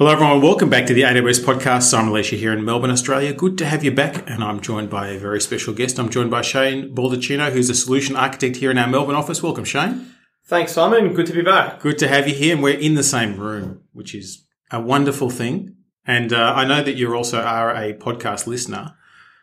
Hello, 0.00 0.12
everyone. 0.12 0.40
Welcome 0.40 0.70
back 0.70 0.86
to 0.86 0.94
the 0.94 1.02
AWS 1.02 1.44
podcast. 1.44 1.82
Simon 1.82 2.08
Elisha 2.08 2.34
here 2.34 2.54
in 2.54 2.64
Melbourne, 2.64 2.90
Australia. 2.90 3.34
Good 3.34 3.58
to 3.58 3.66
have 3.66 3.84
you 3.84 3.90
back. 3.90 4.30
And 4.30 4.42
I'm 4.42 4.60
joined 4.60 4.88
by 4.88 5.08
a 5.08 5.18
very 5.18 5.42
special 5.42 5.74
guest. 5.74 5.98
I'm 5.98 6.08
joined 6.08 6.30
by 6.30 6.40
Shane 6.40 6.94
Baldacchino, 6.94 7.52
who's 7.52 7.68
a 7.68 7.74
solution 7.74 8.16
architect 8.16 8.56
here 8.56 8.70
in 8.70 8.78
our 8.78 8.86
Melbourne 8.86 9.14
office. 9.14 9.42
Welcome, 9.42 9.66
Shane. 9.66 10.10
Thanks, 10.46 10.72
Simon. 10.72 11.12
Good 11.12 11.26
to 11.26 11.34
be 11.34 11.42
back. 11.42 11.80
Good 11.80 11.98
to 11.98 12.08
have 12.08 12.26
you 12.26 12.34
here. 12.34 12.54
And 12.54 12.62
we're 12.62 12.78
in 12.78 12.94
the 12.94 13.02
same 13.02 13.36
room, 13.36 13.82
which 13.92 14.14
is 14.14 14.42
a 14.70 14.80
wonderful 14.80 15.28
thing. 15.28 15.76
And 16.06 16.32
uh, 16.32 16.54
I 16.56 16.64
know 16.64 16.82
that 16.82 16.96
you 16.96 17.14
also 17.14 17.42
are 17.42 17.76
a 17.76 17.92
podcast 17.92 18.46
listener. 18.46 18.94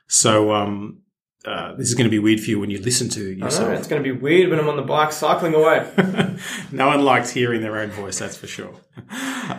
So 0.08 0.55
um, 0.55 1.04
uh, 1.48 1.73
this 1.75 1.88
is 1.88 1.95
going 1.95 2.04
to 2.04 2.11
be 2.11 2.20
weird 2.20 2.41
for 2.41 2.50
you 2.50 2.59
when 2.59 2.70
you 2.70 2.77
listen 2.82 3.07
to 3.07 3.32
yourself. 3.32 3.70
Know, 3.70 3.75
it's 3.75 3.88
going 3.88 4.04
to 4.04 4.14
be 4.14 4.18
weird 4.18 4.50
when 4.50 4.59
I'm 4.59 4.68
on 4.68 4.75
the 4.75 4.82
bike 4.82 5.14
cycling 5.14 5.54
away. 5.54 5.89
no 6.73 6.88
one 6.88 7.05
likes 7.05 7.29
hearing 7.29 7.61
their 7.61 7.77
own 7.77 7.89
voice, 7.89 8.20
that's 8.20 8.36
for 8.36 8.47
sure. 8.47 8.73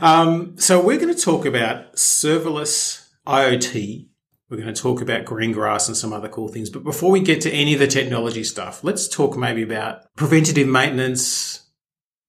Um, 0.03 0.59
so 0.59 0.85
we're 0.85 0.99
going 0.99 1.15
to 1.15 1.21
talk 1.21 1.47
about 1.47 1.95
serverless 1.95 3.09
IoT. 3.27 4.07
We're 4.51 4.59
going 4.59 4.73
to 4.73 4.81
talk 4.81 5.01
about 5.01 5.25
Greengrass 5.25 5.89
and 5.89 5.97
some 5.97 6.13
other 6.13 6.29
cool 6.29 6.49
things. 6.49 6.69
But 6.69 6.85
before 6.85 7.11
we 7.11 7.21
get 7.21 7.41
to 7.43 7.51
any 7.51 7.73
of 7.73 7.81
the 7.81 7.87
technology 7.87 8.45
stuff, 8.45 8.85
let's 8.85 9.09
talk 9.09 9.39
maybe 9.39 9.63
about 9.63 10.15
preventative 10.15 10.69
maintenance, 10.69 11.71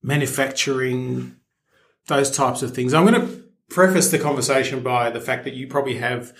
manufacturing, 0.01 1.35
those 2.07 2.31
types 2.31 2.63
of 2.63 2.73
things. 2.73 2.93
I'm 2.93 3.05
going 3.05 3.19
to 3.19 3.43
preface 3.69 4.09
the 4.09 4.19
conversation 4.19 4.81
by 4.83 5.09
the 5.09 5.19
fact 5.19 5.43
that 5.43 5.53
you 5.53 5.67
probably 5.67 5.97
have 5.97 6.33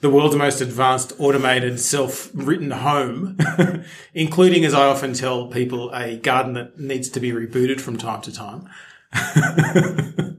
the 0.00 0.10
world's 0.10 0.36
most 0.36 0.60
advanced 0.60 1.12
automated 1.18 1.80
self-written 1.80 2.70
home, 2.70 3.36
including, 4.14 4.64
as 4.64 4.74
I 4.74 4.86
often 4.86 5.12
tell 5.12 5.48
people, 5.48 5.90
a 5.92 6.16
garden 6.18 6.52
that 6.54 6.78
needs 6.78 7.08
to 7.10 7.20
be 7.20 7.32
rebooted 7.32 7.80
from 7.80 7.96
time 7.96 8.22
to 8.22 8.32
time. 8.32 8.68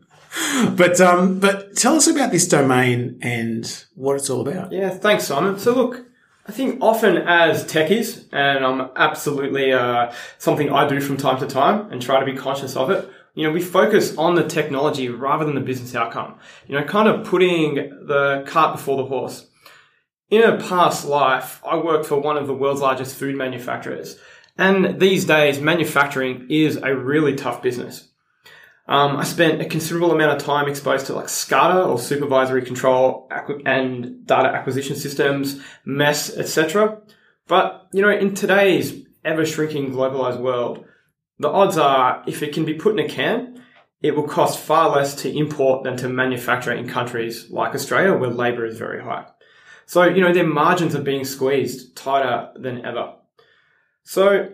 but 0.76 1.02
um, 1.02 1.40
but 1.40 1.76
tell 1.76 1.96
us 1.96 2.08
about 2.08 2.32
this 2.32 2.48
domain 2.48 3.20
and 3.22 3.86
what 3.96 4.16
it's 4.16 4.30
all 4.30 4.48
about. 4.48 4.72
Yeah, 4.72 4.90
thanks, 4.90 5.26
Simon. 5.26 5.58
So 5.60 5.74
look, 5.74 6.06
I 6.48 6.52
think 6.52 6.80
often 6.82 7.18
as 7.18 7.66
techies, 7.66 8.26
and 8.32 8.66
I'm 8.66 8.90
absolutely 8.96 9.74
uh, 9.74 10.12
something 10.38 10.72
I 10.72 10.88
do 10.88 11.02
from 11.02 11.18
time 11.18 11.40
to 11.40 11.48
time 11.48 11.92
and 11.92 12.02
try 12.02 12.20
to 12.20 12.26
be 12.26 12.38
conscious 12.38 12.76
of 12.76 12.90
it. 12.90 13.10
You 13.36 13.48
know, 13.48 13.54
we 13.54 13.62
focus 13.62 14.18
on 14.18 14.36
the 14.36 14.48
technology 14.48 15.10
rather 15.10 15.46
than 15.46 15.56
the 15.56 15.62
business 15.62 15.96
outcome. 15.96 16.36
You 16.68 16.78
know, 16.78 16.86
kind 16.86 17.08
of 17.08 17.26
putting 17.26 17.76
the 17.76 18.44
cart 18.48 18.76
before 18.76 18.98
the 18.98 19.06
horse. 19.06 19.46
In 20.30 20.44
a 20.44 20.58
past 20.58 21.08
life, 21.08 21.60
I 21.66 21.78
worked 21.78 22.06
for 22.06 22.20
one 22.20 22.38
of 22.38 22.46
the 22.46 22.54
world's 22.54 22.82
largest 22.82 23.16
food 23.16 23.36
manufacturers. 23.36 24.20
And 24.60 25.00
these 25.00 25.26
days, 25.26 25.60
manufacturing 25.60 26.46
is 26.50 26.76
a 26.76 26.96
really 26.96 27.36
tough 27.36 27.64
business. 27.64 28.10
Um, 28.88 29.18
I 29.18 29.24
spent 29.24 29.62
a 29.62 29.66
considerable 29.66 30.12
amount 30.12 30.38
of 30.38 30.44
time 30.44 30.68
exposed 30.68 31.08
to 31.08 31.14
like 31.14 31.28
SCADA 31.28 31.88
or 31.88 31.98
supervisory 31.98 32.64
control 32.64 33.28
and 33.66 34.26
data 34.28 34.50
acquisition 34.50 34.96
systems, 34.96 35.62
MES, 35.86 36.38
etc. 36.38 37.02
But, 37.48 37.88
you 37.92 38.02
know, 38.04 38.12
in 38.12 38.36
today's 38.36 39.04
ever 39.26 39.46
shrinking 39.46 39.94
globalized 39.94 40.40
world, 40.40 40.86
the 41.40 41.50
odds 41.50 41.78
are 41.78 42.24
if 42.28 42.44
it 42.44 42.54
can 42.54 42.66
be 42.66 42.74
put 42.76 43.00
in 43.00 43.06
a 43.06 43.10
can, 43.10 43.64
it 44.02 44.16
will 44.16 44.28
cost 44.28 44.60
far 44.60 44.90
less 44.90 45.16
to 45.16 45.36
import 45.36 45.84
than 45.84 45.98
to 45.98 46.10
manufacture 46.10 46.72
in 46.72 46.88
countries 46.88 47.50
like 47.50 47.74
Australia 47.74 48.16
where 48.16 48.30
labor 48.30 48.66
is 48.66 48.78
very 48.78 49.02
high. 49.02 49.26
So, 49.90 50.04
you 50.04 50.22
know, 50.22 50.32
their 50.32 50.46
margins 50.46 50.94
are 50.94 51.02
being 51.02 51.26
squeezed 51.26 51.96
tighter 51.96 52.52
than 52.56 52.86
ever. 52.86 53.16
So, 54.04 54.50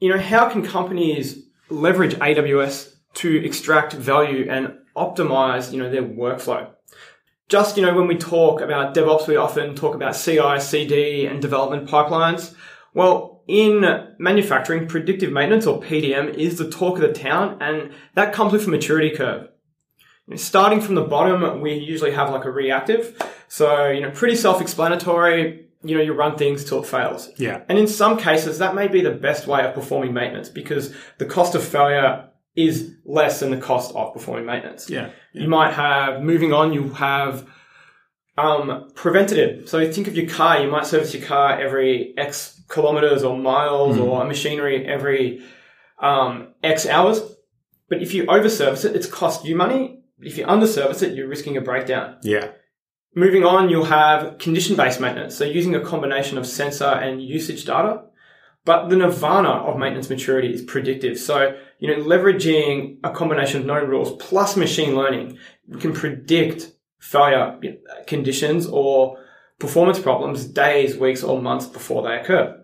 you 0.00 0.08
know, 0.08 0.18
how 0.18 0.48
can 0.48 0.64
companies 0.64 1.44
leverage 1.70 2.16
AWS 2.16 2.92
to 3.14 3.44
extract 3.44 3.92
value 3.92 4.48
and 4.50 4.78
optimize, 4.96 5.72
you 5.72 5.80
know, 5.80 5.92
their 5.92 6.02
workflow? 6.02 6.70
Just, 7.48 7.76
you 7.76 7.84
know, 7.86 7.94
when 7.94 8.08
we 8.08 8.16
talk 8.16 8.60
about 8.60 8.96
DevOps, 8.96 9.28
we 9.28 9.36
often 9.36 9.76
talk 9.76 9.94
about 9.94 10.16
CI, 10.16 10.58
CD 10.58 11.26
and 11.26 11.40
development 11.40 11.88
pipelines. 11.88 12.52
Well, 12.94 13.44
in 13.46 13.84
manufacturing, 14.18 14.88
predictive 14.88 15.30
maintenance 15.30 15.68
or 15.68 15.80
PDM 15.80 16.34
is 16.34 16.58
the 16.58 16.68
talk 16.68 16.96
of 16.96 17.02
the 17.02 17.12
town 17.12 17.58
and 17.60 17.92
that 18.14 18.32
comes 18.32 18.52
with 18.52 18.66
a 18.66 18.70
maturity 18.70 19.14
curve. 19.14 19.50
Starting 20.36 20.80
from 20.80 20.94
the 20.94 21.02
bottom, 21.02 21.60
we 21.60 21.74
usually 21.74 22.12
have 22.12 22.30
like 22.30 22.46
a 22.46 22.50
reactive. 22.50 23.14
So, 23.48 23.90
you 23.90 24.00
know, 24.00 24.10
pretty 24.10 24.36
self-explanatory. 24.36 25.68
You 25.82 25.98
know, 25.98 26.02
you 26.02 26.14
run 26.14 26.36
things 26.38 26.64
till 26.64 26.82
it 26.82 26.86
fails. 26.86 27.28
Yeah. 27.36 27.60
And 27.68 27.78
in 27.78 27.86
some 27.86 28.16
cases, 28.16 28.58
that 28.58 28.74
may 28.74 28.88
be 28.88 29.02
the 29.02 29.10
best 29.10 29.46
way 29.46 29.60
of 29.66 29.74
performing 29.74 30.14
maintenance 30.14 30.48
because 30.48 30.94
the 31.18 31.26
cost 31.26 31.54
of 31.54 31.62
failure 31.62 32.30
is 32.56 32.94
less 33.04 33.40
than 33.40 33.50
the 33.50 33.58
cost 33.58 33.94
of 33.94 34.14
performing 34.14 34.46
maintenance. 34.46 34.88
Yeah. 34.88 35.10
yeah. 35.34 35.42
You 35.42 35.48
might 35.48 35.74
have, 35.74 36.22
moving 36.22 36.54
on, 36.54 36.72
you 36.72 36.88
have, 36.94 37.46
um, 38.38 38.88
preventative. 38.94 39.68
So 39.68 39.92
think 39.92 40.08
of 40.08 40.16
your 40.16 40.28
car. 40.28 40.58
You 40.58 40.70
might 40.70 40.86
service 40.86 41.12
your 41.12 41.26
car 41.26 41.60
every 41.60 42.14
X 42.16 42.62
kilometers 42.68 43.22
or 43.24 43.36
miles 43.36 43.98
mm. 43.98 44.04
or 44.04 44.24
machinery 44.24 44.86
every, 44.86 45.44
um, 46.00 46.54
X 46.62 46.86
hours. 46.86 47.20
But 47.90 48.00
if 48.00 48.14
you 48.14 48.24
overservice 48.24 48.86
it, 48.86 48.96
it's 48.96 49.06
cost 49.06 49.44
you 49.44 49.54
money 49.54 50.00
if 50.20 50.38
you 50.38 50.46
underservice 50.46 51.02
it, 51.02 51.14
you're 51.14 51.28
risking 51.28 51.56
a 51.56 51.60
breakdown. 51.60 52.16
Yeah. 52.22 52.52
Moving 53.14 53.44
on, 53.44 53.68
you'll 53.68 53.84
have 53.84 54.38
condition 54.38 54.76
based 54.76 55.00
maintenance. 55.00 55.36
So 55.36 55.44
using 55.44 55.74
a 55.74 55.80
combination 55.80 56.38
of 56.38 56.46
sensor 56.46 56.86
and 56.86 57.22
usage 57.22 57.64
data. 57.64 58.02
But 58.64 58.88
the 58.88 58.96
nirvana 58.96 59.50
of 59.50 59.78
maintenance 59.78 60.08
maturity 60.08 60.52
is 60.52 60.62
predictive. 60.62 61.18
So, 61.18 61.54
you 61.80 61.88
know, 61.88 62.02
leveraging 62.02 62.98
a 63.04 63.10
combination 63.10 63.60
of 63.60 63.66
known 63.66 63.90
rules 63.90 64.16
plus 64.16 64.56
machine 64.56 64.96
learning, 64.96 65.38
we 65.68 65.78
can 65.78 65.92
predict 65.92 66.72
failure 66.98 67.60
conditions 68.06 68.66
or 68.66 69.18
performance 69.58 69.98
problems 69.98 70.46
days, 70.46 70.96
weeks, 70.96 71.22
or 71.22 71.42
months 71.42 71.66
before 71.66 72.02
they 72.02 72.16
occur. 72.16 72.58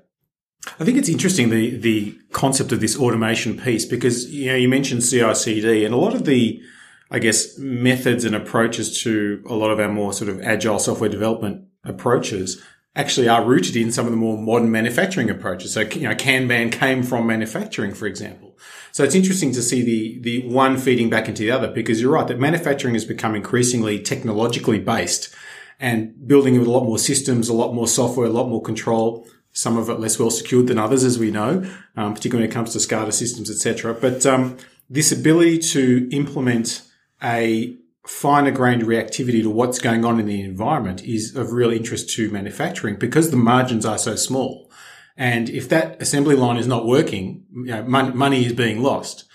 I 0.78 0.84
think 0.84 0.98
it's 0.98 1.08
interesting 1.08 1.50
the 1.50 1.76
the 1.76 2.18
concept 2.32 2.72
of 2.72 2.80
this 2.80 2.98
automation 2.98 3.58
piece 3.58 3.84
because 3.84 4.30
you 4.30 4.46
know 4.46 4.56
you 4.56 4.68
mentioned 4.68 5.02
CI/CD 5.02 5.84
and 5.84 5.94
a 5.94 5.96
lot 5.96 6.14
of 6.14 6.24
the 6.24 6.60
I 7.10 7.18
guess, 7.18 7.58
methods 7.58 8.24
and 8.24 8.34
approaches 8.34 9.02
to 9.02 9.42
a 9.46 9.54
lot 9.54 9.70
of 9.70 9.80
our 9.80 9.88
more 9.88 10.12
sort 10.12 10.30
of 10.30 10.40
agile 10.42 10.78
software 10.78 11.10
development 11.10 11.66
approaches 11.84 12.62
actually 12.96 13.28
are 13.28 13.44
rooted 13.44 13.76
in 13.76 13.92
some 13.92 14.06
of 14.06 14.10
the 14.10 14.16
more 14.16 14.36
modern 14.36 14.70
manufacturing 14.70 15.30
approaches. 15.30 15.74
So, 15.74 15.80
you 15.80 16.08
know, 16.08 16.14
Kanban 16.14 16.72
came 16.72 17.02
from 17.02 17.26
manufacturing, 17.26 17.94
for 17.94 18.06
example. 18.06 18.58
So 18.92 19.04
it's 19.04 19.14
interesting 19.14 19.52
to 19.52 19.62
see 19.62 19.82
the, 19.82 20.20
the 20.20 20.48
one 20.48 20.76
feeding 20.76 21.08
back 21.08 21.28
into 21.28 21.42
the 21.42 21.50
other 21.52 21.68
because 21.68 22.00
you're 22.00 22.12
right 22.12 22.26
that 22.26 22.38
manufacturing 22.38 22.94
has 22.94 23.04
become 23.04 23.34
increasingly 23.34 24.00
technologically 24.00 24.80
based 24.80 25.34
and 25.78 26.26
building 26.26 26.56
a 26.56 26.62
lot 26.62 26.84
more 26.84 26.98
systems, 26.98 27.48
a 27.48 27.54
lot 27.54 27.72
more 27.72 27.86
software, 27.86 28.26
a 28.26 28.30
lot 28.30 28.48
more 28.48 28.60
control. 28.60 29.26
Some 29.52 29.76
of 29.76 29.88
it 29.88 30.00
less 30.00 30.18
well 30.18 30.30
secured 30.30 30.66
than 30.66 30.78
others, 30.78 31.04
as 31.04 31.18
we 31.18 31.30
know, 31.30 31.64
um, 31.96 32.14
particularly 32.14 32.46
when 32.46 32.50
it 32.50 32.54
comes 32.54 32.72
to 32.72 32.78
SCADA 32.78 33.12
systems, 33.12 33.50
etc. 33.50 33.94
But 33.94 34.26
um, 34.26 34.58
this 34.88 35.10
ability 35.10 35.58
to 35.58 36.08
implement 36.12 36.82
a 37.22 37.76
finer 38.06 38.50
grained 38.50 38.82
reactivity 38.82 39.42
to 39.42 39.50
what's 39.50 39.78
going 39.78 40.04
on 40.04 40.18
in 40.18 40.26
the 40.26 40.42
environment 40.42 41.04
is 41.04 41.36
of 41.36 41.52
real 41.52 41.70
interest 41.70 42.10
to 42.10 42.30
manufacturing 42.30 42.96
because 42.96 43.30
the 43.30 43.36
margins 43.36 43.84
are 43.84 43.98
so 43.98 44.16
small. 44.16 44.70
And 45.16 45.50
if 45.50 45.68
that 45.68 46.00
assembly 46.00 46.34
line 46.34 46.56
is 46.56 46.66
not 46.66 46.86
working, 46.86 47.44
you 47.52 47.66
know, 47.66 47.84
money, 47.84 48.12
money 48.12 48.46
is 48.46 48.52
being 48.52 48.82
lost. 48.82 49.26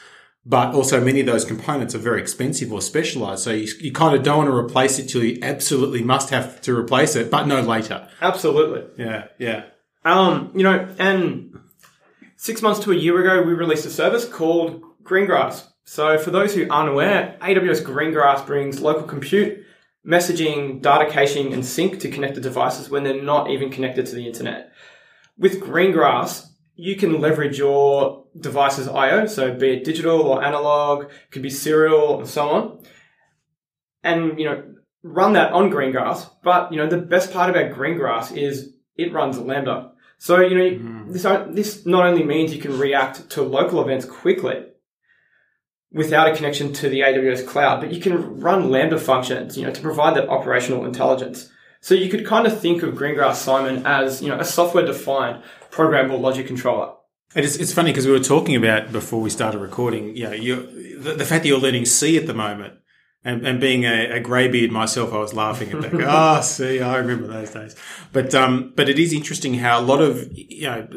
But 0.47 0.75
also 0.75 1.03
many 1.03 1.22
of 1.22 1.25
those 1.25 1.44
components 1.44 1.96
are 1.96 2.00
very 2.00 2.22
expensive 2.22 2.72
or 2.72 2.79
specialized. 2.79 3.44
So 3.44 3.51
you, 3.51 3.68
you 3.79 3.91
kind 3.91 4.16
of 4.16 4.22
don't 4.22 4.38
want 4.38 4.50
to 4.50 4.56
replace 4.56 5.00
it 5.00 5.07
till 5.07 5.23
you 5.23 5.40
absolutely 5.41 6.03
must 6.03 6.29
have 6.29 6.62
to 6.62 6.78
replace 6.78 7.16
it, 7.16 7.31
but 7.31 7.47
no 7.47 7.62
later. 7.62 8.07
Absolutely. 8.22 9.03
Yeah. 9.03 9.25
Yeah. 9.40 9.66
Um, 10.03 10.52
you 10.56 10.62
know, 10.62 10.88
and 11.00 11.57
six 12.35 12.62
months 12.62 12.79
to 12.81 12.91
a 12.91 12.96
year 12.96 13.19
ago, 13.19 13.41
we 13.41 13.53
released 13.53 13.88
a 13.88 13.90
service 13.90 14.28
called 14.28 14.84
Greengrass. 15.03 15.67
So 15.85 16.18
for 16.18 16.31
those 16.31 16.56
who 16.56 16.68
aren't 16.69 16.90
aware, 16.90 17.38
AWS 17.41 17.84
Greengrass 17.84 18.46
brings 18.46 18.81
local 18.81 19.03
compute, 19.03 19.64
messaging, 20.05 20.82
data 20.82 21.09
caching, 21.09 21.53
and 21.53 21.64
sync 21.64 21.99
to 21.99 22.09
connect 22.09 22.35
the 22.35 22.41
devices 22.41 22.90
when 22.90 23.03
they're 23.03 23.22
not 23.22 23.52
even 23.52 23.70
connected 23.70 24.08
to 24.08 24.16
the 24.16 24.26
internet. 24.26 24.72
With 25.37 25.61
Greengrass, 25.61 26.47
you 26.76 26.96
can 26.96 27.22
leverage 27.22 27.59
your 27.59 28.26
device's 28.40 28.87
I/O, 28.87 29.28
so 29.28 29.53
be 29.53 29.73
it 29.73 29.84
digital 29.84 30.22
or 30.22 30.43
analog, 30.43 31.09
could 31.32 31.43
be 31.43 31.49
serial 31.49 32.20
and 32.20 32.28
so 32.28 32.49
on, 32.49 32.84
and 34.03 34.40
you 34.40 34.46
know 34.46 34.64
run 35.03 35.34
that 35.34 35.53
on 35.53 35.70
Greengrass. 35.70 36.29
But 36.43 36.72
you 36.72 36.78
know 36.78 36.87
the 36.87 36.97
best 36.97 37.32
part 37.32 37.49
about 37.49 37.72
Greengrass 37.72 38.35
is 38.35 38.73
it 38.97 39.14
runs 39.14 39.40
Lambda. 39.40 39.91
So 40.17 40.41
you 40.41 40.58
know 40.58 40.70
mm-hmm. 40.70 41.11
this 41.11 41.23
this 41.55 41.85
not 41.85 42.05
only 42.05 42.23
means 42.23 42.53
you 42.53 42.61
can 42.61 42.78
react 42.78 43.29
to 43.32 43.41
local 43.41 43.82
events 43.82 44.05
quickly, 44.05 44.66
without 45.96 46.28
a 46.28 46.36
connection 46.36 46.74
to 46.74 46.90
the 46.90 47.00
AWS 47.00 47.47
cloud, 47.47 47.80
but 47.80 47.92
you 47.94 48.02
can 48.02 48.42
run 48.42 48.70
Lambda 48.70 49.00
functions, 49.00 49.58
you 49.58 49.66
know, 49.66 49.72
to 49.72 49.82
provide 49.82 50.16
that 50.18 50.28
operational 50.28 50.86
intelligence. 50.86 51.50
So 51.80 51.96
you 51.96 52.09
could 52.09 52.26
kind 52.26 52.46
of 52.46 52.59
think 52.59 52.84
of 52.84 52.96
Greengrass 52.96 53.36
Simon 53.36 53.86
as, 53.86 54.22
you 54.22 54.28
know, 54.28 54.38
a 54.38 54.44
software 54.44 54.86
defined 54.86 55.42
programmable 55.72 56.20
logic 56.20 56.47
controller. 56.47 56.94
It's, 57.34 57.56
it's 57.56 57.74
funny 57.74 57.92
because 57.92 58.06
we 58.06 58.12
were 58.12 58.20
talking 58.20 58.56
about 58.58 58.92
before 58.92 59.22
we 59.22 59.30
started 59.30 59.59
recording, 59.59 60.16
you 60.18 60.26
know, 60.26 60.34
you 60.34 61.00
the, 61.00 61.14
the 61.14 61.26
fact 61.26 61.44
that 61.44 61.50
you're 61.50 61.59
learning 61.59 61.86
C 61.86 62.18
at 62.18 62.28
the 62.28 62.34
moment 62.34 62.76
And, 63.26 63.46
and 63.46 63.59
being 63.59 63.86
a, 63.86 64.18
a 64.18 64.20
greybeard 64.20 64.72
myself, 64.72 65.12
I 65.12 65.18
was 65.18 65.34
laughing 65.34 65.72
at 65.72 65.82
that. 65.82 65.94
oh, 66.08 66.42
see, 66.42 66.80
I 66.80 66.97
remember 66.97 67.26
those 67.26 67.50
days. 67.50 67.76
But 68.14 68.36
um, 68.36 68.72
but 68.76 68.88
it 68.88 69.00
is 69.00 69.14
interesting 69.14 69.56
how 69.56 69.80
a 69.80 69.82
lot 69.82 70.00
of 70.00 70.30
you 70.32 70.68
know 70.68 70.88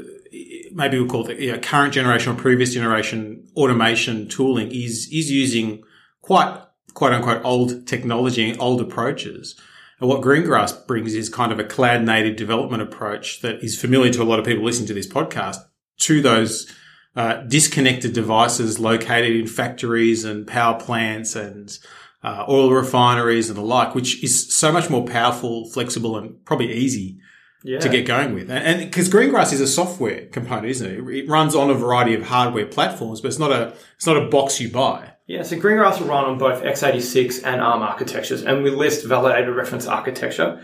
maybe 0.73 0.99
we'll 0.99 1.09
call 1.09 1.29
it 1.29 1.39
you 1.39 1.53
know, 1.53 1.59
current 1.59 1.95
generation 1.95 2.33
or 2.33 2.37
previous 2.37 2.75
generation 2.75 3.47
automation 3.57 4.29
tooling 4.29 4.71
is 4.71 5.09
is 5.13 5.31
using 5.31 5.83
quite 6.23 6.63
quote 6.95 7.13
unquote 7.13 7.45
old 7.45 7.87
technology, 7.87 8.51
and 8.51 8.61
old 8.61 8.81
approaches. 8.81 9.55
And 10.01 10.09
what 10.09 10.21
Greengrass 10.21 10.87
brings 10.87 11.15
is 11.15 11.29
kind 11.29 11.51
of 11.53 11.59
a 11.59 11.65
cloud 11.65 12.03
native 12.03 12.37
development 12.37 12.83
approach 12.83 13.41
that 13.41 13.63
is 13.65 13.81
familiar 13.81 14.13
to 14.13 14.23
a 14.23 14.25
lot 14.25 14.39
of 14.39 14.45
people 14.45 14.65
listening 14.65 14.89
to 14.89 14.95
this 14.95 15.09
podcast 15.09 15.57
to 16.01 16.23
those 16.23 16.73
uh, 17.17 17.43
disconnected 17.43 18.13
devices 18.13 18.79
located 18.79 19.35
in 19.35 19.47
factories 19.47 20.25
and 20.25 20.47
power 20.47 20.79
plants 20.79 21.35
and 21.35 21.79
uh, 22.23 22.45
oil 22.49 22.73
refineries 22.73 23.49
and 23.49 23.59
the 23.59 23.63
like, 23.63 23.95
which 23.95 24.23
is 24.23 24.53
so 24.55 24.71
much 24.71 24.91
more 24.91 25.05
powerful, 25.05 25.69
flexible, 25.71 26.17
and 26.17 26.45
probably 26.45 26.73
easy 26.73 27.19
Yeah. 27.65 27.81
to 27.81 27.89
get 27.89 28.07
going 28.07 28.35
with. 28.35 28.51
And 28.51 28.81
because 28.81 29.09
Greengrass 29.09 29.53
is 29.53 29.61
a 29.61 29.67
software 29.67 30.27
component, 30.27 30.67
isn't 30.69 31.09
it? 31.09 31.17
It 31.17 31.29
runs 31.29 31.55
on 31.57 31.71
a 31.71 31.75
variety 31.75 32.15
of 32.15 32.23
hardware 32.23 32.67
platforms, 32.67 33.21
but 33.21 33.29
it's 33.29 33.39
not 33.39 33.51
a 33.51 33.75
it's 33.97 34.07
not 34.07 34.17
a 34.17 34.29
box 34.29 34.61
you 34.61 34.71
buy. 34.71 35.13
Yeah, 35.27 35.43
so 35.43 35.57
Greengrass 35.57 36.01
will 36.01 36.07
run 36.07 36.25
on 36.25 36.39
both 36.39 36.63
x86 36.63 37.45
and 37.45 37.61
ARM 37.61 37.83
architectures, 37.83 38.43
and 38.45 38.63
we 38.63 38.71
list 38.71 39.05
validated 39.05 39.55
reference 39.55 39.87
architecture 39.87 40.63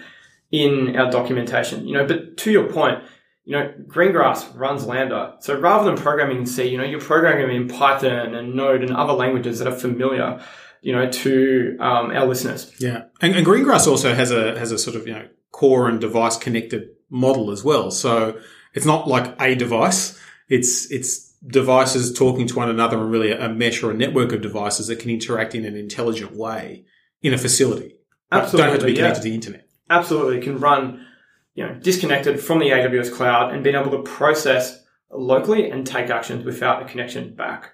in 0.50 0.96
our 0.96 1.10
documentation. 1.10 1.86
You 1.86 1.98
know, 1.98 2.06
but 2.06 2.36
to 2.38 2.52
your 2.52 2.72
point, 2.72 3.02
you 3.44 3.52
know, 3.52 3.74
Greengrass 3.86 4.58
runs 4.58 4.86
Lambda. 4.86 5.36
So 5.40 5.58
rather 5.58 5.84
than 5.84 6.00
programming 6.00 6.38
in 6.38 6.46
C, 6.46 6.68
you 6.68 6.78
know, 6.78 6.84
you're 6.84 7.00
programming 7.00 7.54
in 7.54 7.68
Python 7.68 8.34
and 8.34 8.54
Node 8.54 8.82
and 8.82 8.96
other 8.96 9.12
languages 9.12 9.58
that 9.58 9.68
are 9.68 9.76
familiar, 9.76 10.40
you 10.80 10.92
know, 10.92 11.10
to 11.10 11.76
um, 11.80 12.10
our 12.10 12.24
listeners. 12.24 12.72
Yeah, 12.78 13.04
and, 13.20 13.34
and 13.34 13.46
Greengrass 13.46 13.86
also 13.86 14.14
has 14.14 14.30
a 14.30 14.58
has 14.58 14.72
a 14.72 14.78
sort 14.78 14.96
of 14.96 15.06
you 15.06 15.12
know 15.12 15.28
core 15.54 15.88
and 15.88 16.00
device 16.00 16.36
connected 16.36 16.88
model 17.10 17.52
as 17.52 17.62
well. 17.62 17.92
So 17.92 18.40
it's 18.74 18.84
not 18.84 19.06
like 19.06 19.40
a 19.40 19.54
device; 19.54 20.18
it's 20.48 20.90
it's 20.90 21.32
devices 21.46 22.12
talking 22.12 22.48
to 22.48 22.56
one 22.56 22.68
another 22.68 22.98
and 22.98 23.08
really 23.10 23.30
a 23.30 23.48
mesh 23.48 23.82
or 23.82 23.92
a 23.92 23.94
network 23.94 24.32
of 24.32 24.40
devices 24.40 24.88
that 24.88 24.98
can 24.98 25.10
interact 25.10 25.54
in 25.54 25.64
an 25.64 25.76
intelligent 25.76 26.34
way 26.34 26.84
in 27.22 27.32
a 27.32 27.38
facility. 27.38 27.94
But 28.30 28.50
don't 28.50 28.60
have 28.68 28.80
to 28.80 28.86
be 28.86 28.90
Absolutely, 28.90 28.90
yeah. 28.90 28.96
connected 28.96 29.22
to 29.22 29.28
the 29.28 29.34
internet. 29.34 29.68
absolutely 29.90 30.40
can 30.40 30.58
run, 30.58 31.06
you 31.54 31.64
know, 31.64 31.74
disconnected 31.74 32.40
from 32.40 32.58
the 32.58 32.70
AWS 32.70 33.12
cloud 33.12 33.54
and 33.54 33.62
being 33.62 33.76
able 33.76 33.92
to 33.92 34.02
process 34.02 34.82
locally 35.12 35.70
and 35.70 35.86
take 35.86 36.10
actions 36.10 36.44
without 36.44 36.82
a 36.82 36.86
connection 36.86 37.34
back. 37.36 37.70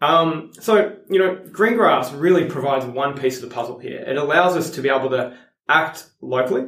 Um, 0.00 0.52
so, 0.60 0.96
you 1.10 1.18
know, 1.18 1.36
Greengrass 1.50 2.12
really 2.18 2.44
provides 2.44 2.84
one 2.84 3.18
piece 3.18 3.42
of 3.42 3.48
the 3.48 3.54
puzzle 3.54 3.78
here. 3.78 4.00
It 4.06 4.16
allows 4.16 4.56
us 4.56 4.70
to 4.70 4.82
be 4.82 4.88
able 4.88 5.10
to 5.10 5.36
act 5.68 6.06
locally 6.20 6.66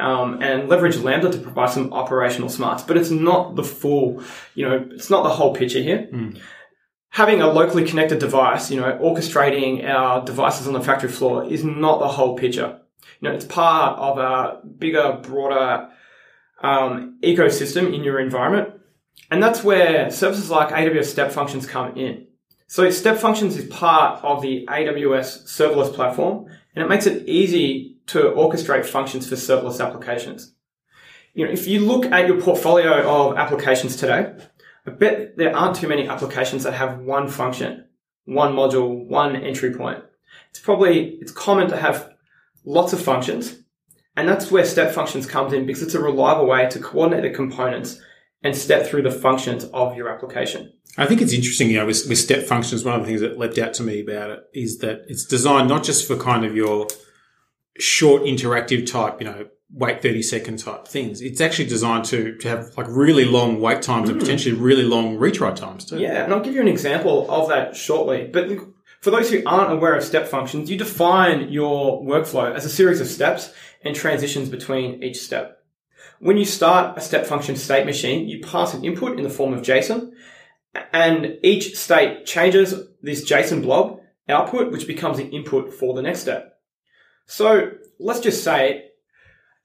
um, 0.00 0.42
and 0.42 0.68
leverage 0.68 0.96
Lambda 0.96 1.30
to 1.30 1.38
provide 1.38 1.70
some 1.70 1.92
operational 1.92 2.48
smarts, 2.48 2.82
but 2.82 2.96
it's 2.96 3.10
not 3.10 3.56
the 3.56 3.64
full, 3.64 4.22
you 4.54 4.68
know, 4.68 4.88
it's 4.92 5.10
not 5.10 5.22
the 5.22 5.30
whole 5.30 5.54
picture 5.54 5.82
here. 5.82 6.08
Having 7.10 7.42
a 7.42 7.48
locally 7.48 7.84
connected 7.84 8.18
device, 8.20 8.70
you 8.70 8.80
know, 8.80 8.92
orchestrating 9.02 9.84
our 9.84 10.24
devices 10.24 10.66
on 10.66 10.72
the 10.72 10.80
factory 10.80 11.10
floor 11.10 11.44
is 11.44 11.64
not 11.64 11.98
the 11.98 12.08
whole 12.08 12.36
picture 12.36 12.80
you 13.20 13.28
know, 13.28 13.34
it's 13.34 13.44
part 13.44 13.98
of 13.98 14.18
a 14.18 14.66
bigger, 14.66 15.18
broader 15.22 15.88
um, 16.62 17.18
ecosystem 17.22 17.94
in 17.94 18.02
your 18.02 18.18
environment. 18.18 18.80
And 19.30 19.42
that's 19.42 19.62
where 19.62 20.10
services 20.10 20.50
like 20.50 20.70
AWS 20.70 21.06
Step 21.06 21.30
Functions 21.30 21.66
come 21.66 21.96
in. 21.96 22.26
So 22.66 22.88
Step 22.90 23.18
Functions 23.18 23.56
is 23.56 23.66
part 23.66 24.24
of 24.24 24.42
the 24.42 24.66
AWS 24.66 25.44
serverless 25.44 25.92
platform, 25.92 26.46
and 26.74 26.84
it 26.84 26.88
makes 26.88 27.06
it 27.06 27.28
easy 27.28 27.89
to 28.10 28.30
orchestrate 28.30 28.84
functions 28.84 29.28
for 29.28 29.36
serverless 29.36 29.84
applications. 29.84 30.54
You 31.34 31.46
know, 31.46 31.52
if 31.52 31.66
you 31.66 31.80
look 31.80 32.06
at 32.06 32.26
your 32.26 32.40
portfolio 32.40 33.08
of 33.08 33.36
applications 33.36 33.96
today, 33.96 34.34
I 34.86 34.90
bet 34.90 35.36
there 35.36 35.56
aren't 35.56 35.76
too 35.76 35.88
many 35.88 36.08
applications 36.08 36.64
that 36.64 36.74
have 36.74 36.98
one 36.98 37.28
function, 37.28 37.86
one 38.24 38.54
module, 38.54 39.06
one 39.06 39.36
entry 39.36 39.72
point. 39.72 40.02
It's 40.50 40.58
probably, 40.58 41.10
it's 41.20 41.30
common 41.30 41.68
to 41.68 41.76
have 41.76 42.12
lots 42.64 42.92
of 42.92 43.00
functions. 43.00 43.56
And 44.16 44.28
that's 44.28 44.50
where 44.50 44.64
step 44.64 44.92
functions 44.92 45.26
comes 45.26 45.52
in 45.52 45.66
because 45.66 45.82
it's 45.82 45.94
a 45.94 46.02
reliable 46.02 46.46
way 46.46 46.68
to 46.68 46.80
coordinate 46.80 47.22
the 47.22 47.30
components 47.30 48.00
and 48.42 48.56
step 48.56 48.86
through 48.86 49.02
the 49.02 49.10
functions 49.10 49.64
of 49.72 49.96
your 49.96 50.08
application. 50.08 50.72
I 50.98 51.06
think 51.06 51.22
it's 51.22 51.32
interesting, 51.32 51.70
you 51.70 51.76
know, 51.76 51.86
with, 51.86 52.08
with 52.08 52.18
step 52.18 52.44
functions, 52.44 52.84
one 52.84 52.94
of 52.94 53.02
the 53.02 53.06
things 53.06 53.20
that 53.20 53.38
leapt 53.38 53.58
out 53.58 53.74
to 53.74 53.84
me 53.84 54.00
about 54.00 54.30
it 54.30 54.40
is 54.52 54.78
that 54.78 55.02
it's 55.06 55.24
designed 55.24 55.68
not 55.68 55.84
just 55.84 56.08
for 56.08 56.16
kind 56.16 56.44
of 56.44 56.56
your 56.56 56.88
short 57.78 58.22
interactive 58.22 58.90
type, 58.90 59.20
you 59.20 59.26
know, 59.26 59.46
wait 59.72 60.02
30 60.02 60.22
second 60.22 60.58
type 60.58 60.88
things. 60.88 61.20
It's 61.20 61.40
actually 61.40 61.66
designed 61.66 62.04
to, 62.06 62.36
to 62.36 62.48
have 62.48 62.76
like 62.76 62.86
really 62.88 63.24
long 63.24 63.60
wait 63.60 63.82
times 63.82 64.08
and 64.08 64.18
hmm. 64.18 64.24
potentially 64.24 64.54
really 64.54 64.82
long 64.82 65.16
retry 65.18 65.54
times 65.54 65.84
too. 65.84 65.98
Yeah, 65.98 66.24
and 66.24 66.32
I'll 66.32 66.40
give 66.40 66.54
you 66.54 66.60
an 66.60 66.68
example 66.68 67.30
of 67.30 67.48
that 67.48 67.76
shortly. 67.76 68.28
But 68.32 68.48
for 69.00 69.10
those 69.10 69.30
who 69.30 69.42
aren't 69.46 69.72
aware 69.72 69.94
of 69.94 70.04
step 70.04 70.28
functions, 70.28 70.70
you 70.70 70.76
define 70.76 71.50
your 71.50 72.02
workflow 72.02 72.54
as 72.54 72.64
a 72.64 72.70
series 72.70 73.00
of 73.00 73.06
steps 73.06 73.52
and 73.82 73.94
transitions 73.94 74.48
between 74.48 75.02
each 75.02 75.18
step. 75.18 75.58
When 76.18 76.36
you 76.36 76.44
start 76.44 76.98
a 76.98 77.00
step 77.00 77.26
function 77.26 77.56
state 77.56 77.86
machine, 77.86 78.28
you 78.28 78.40
pass 78.40 78.74
an 78.74 78.84
input 78.84 79.16
in 79.16 79.24
the 79.24 79.30
form 79.30 79.54
of 79.54 79.62
JSON, 79.62 80.10
and 80.92 81.38
each 81.42 81.76
state 81.76 82.26
changes 82.26 82.74
this 83.02 83.28
JSON 83.28 83.62
blob 83.62 84.00
output, 84.28 84.70
which 84.70 84.86
becomes 84.86 85.16
the 85.16 85.28
input 85.28 85.72
for 85.72 85.94
the 85.94 86.02
next 86.02 86.20
step. 86.20 86.49
So 87.30 87.70
let's 88.00 88.18
just 88.18 88.42
say 88.42 88.86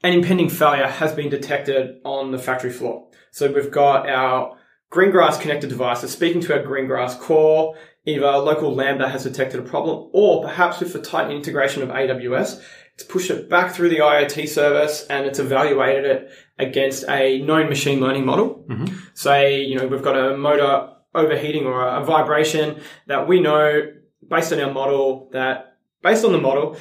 an 0.03 0.13
impending 0.13 0.49
failure 0.49 0.85
has 0.85 1.13
been 1.13 1.29
detected 1.29 1.99
on 2.05 2.31
the 2.31 2.37
factory 2.37 2.71
floor. 2.71 3.07
So 3.31 3.51
we've 3.51 3.71
got 3.71 4.07
our 4.07 4.57
Greengrass 4.91 5.41
connected 5.41 5.71
devices 5.71 6.11
speaking 6.11 6.41
to 6.41 6.53
our 6.53 6.63
Greengrass 6.63 7.19
core. 7.19 7.75
Either 8.05 8.37
local 8.37 8.75
Lambda 8.75 9.09
has 9.09 9.23
detected 9.23 9.59
a 9.59 9.63
problem, 9.63 10.11
or 10.13 10.43
perhaps 10.43 10.79
with 10.79 10.93
the 10.93 11.01
tight 11.01 11.31
integration 11.31 11.81
of 11.81 11.89
AWS, 11.89 12.61
it's 12.93 13.03
pushed 13.03 13.31
it 13.31 13.49
back 13.49 13.73
through 13.73 13.89
the 13.89 13.97
IoT 13.97 14.47
service 14.47 15.07
and 15.09 15.25
it's 15.25 15.39
evaluated 15.39 16.05
it 16.05 16.29
against 16.59 17.03
a 17.09 17.41
known 17.41 17.67
machine 17.67 17.99
learning 17.99 18.27
model. 18.27 18.63
Mm-hmm. 18.69 18.95
Say, 19.15 19.63
you 19.63 19.75
know, 19.75 19.87
we've 19.87 20.03
got 20.03 20.15
a 20.15 20.37
motor 20.37 20.89
overheating 21.15 21.65
or 21.65 21.83
a 21.83 22.05
vibration 22.05 22.79
that 23.07 23.27
we 23.27 23.39
know 23.39 23.91
based 24.29 24.53
on 24.53 24.61
our 24.61 24.71
model 24.71 25.29
that 25.33 25.77
based 26.03 26.23
on 26.23 26.31
the 26.31 26.37
model, 26.37 26.77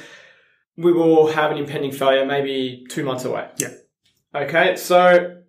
we 0.77 0.91
will 0.91 1.27
have 1.27 1.51
an 1.51 1.57
impending 1.57 1.91
failure 1.91 2.25
maybe 2.25 2.85
two 2.89 3.03
months 3.03 3.25
away. 3.25 3.49
Yeah. 3.57 3.73
Okay, 4.33 4.75
so 4.75 5.41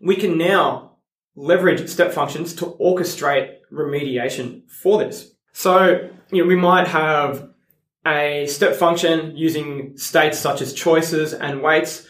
we 0.00 0.16
can 0.16 0.38
now 0.38 0.96
leverage 1.34 1.88
step 1.88 2.12
functions 2.12 2.54
to 2.54 2.66
orchestrate 2.80 3.58
remediation 3.70 4.68
for 4.70 4.98
this. 4.98 5.34
So, 5.52 6.08
you 6.30 6.42
know, 6.42 6.48
we 6.48 6.56
might 6.56 6.88
have 6.88 7.50
a 8.06 8.46
step 8.46 8.76
function 8.76 9.36
using 9.36 9.96
states 9.98 10.38
such 10.38 10.62
as 10.62 10.72
choices 10.72 11.34
and 11.34 11.62
waits. 11.62 12.06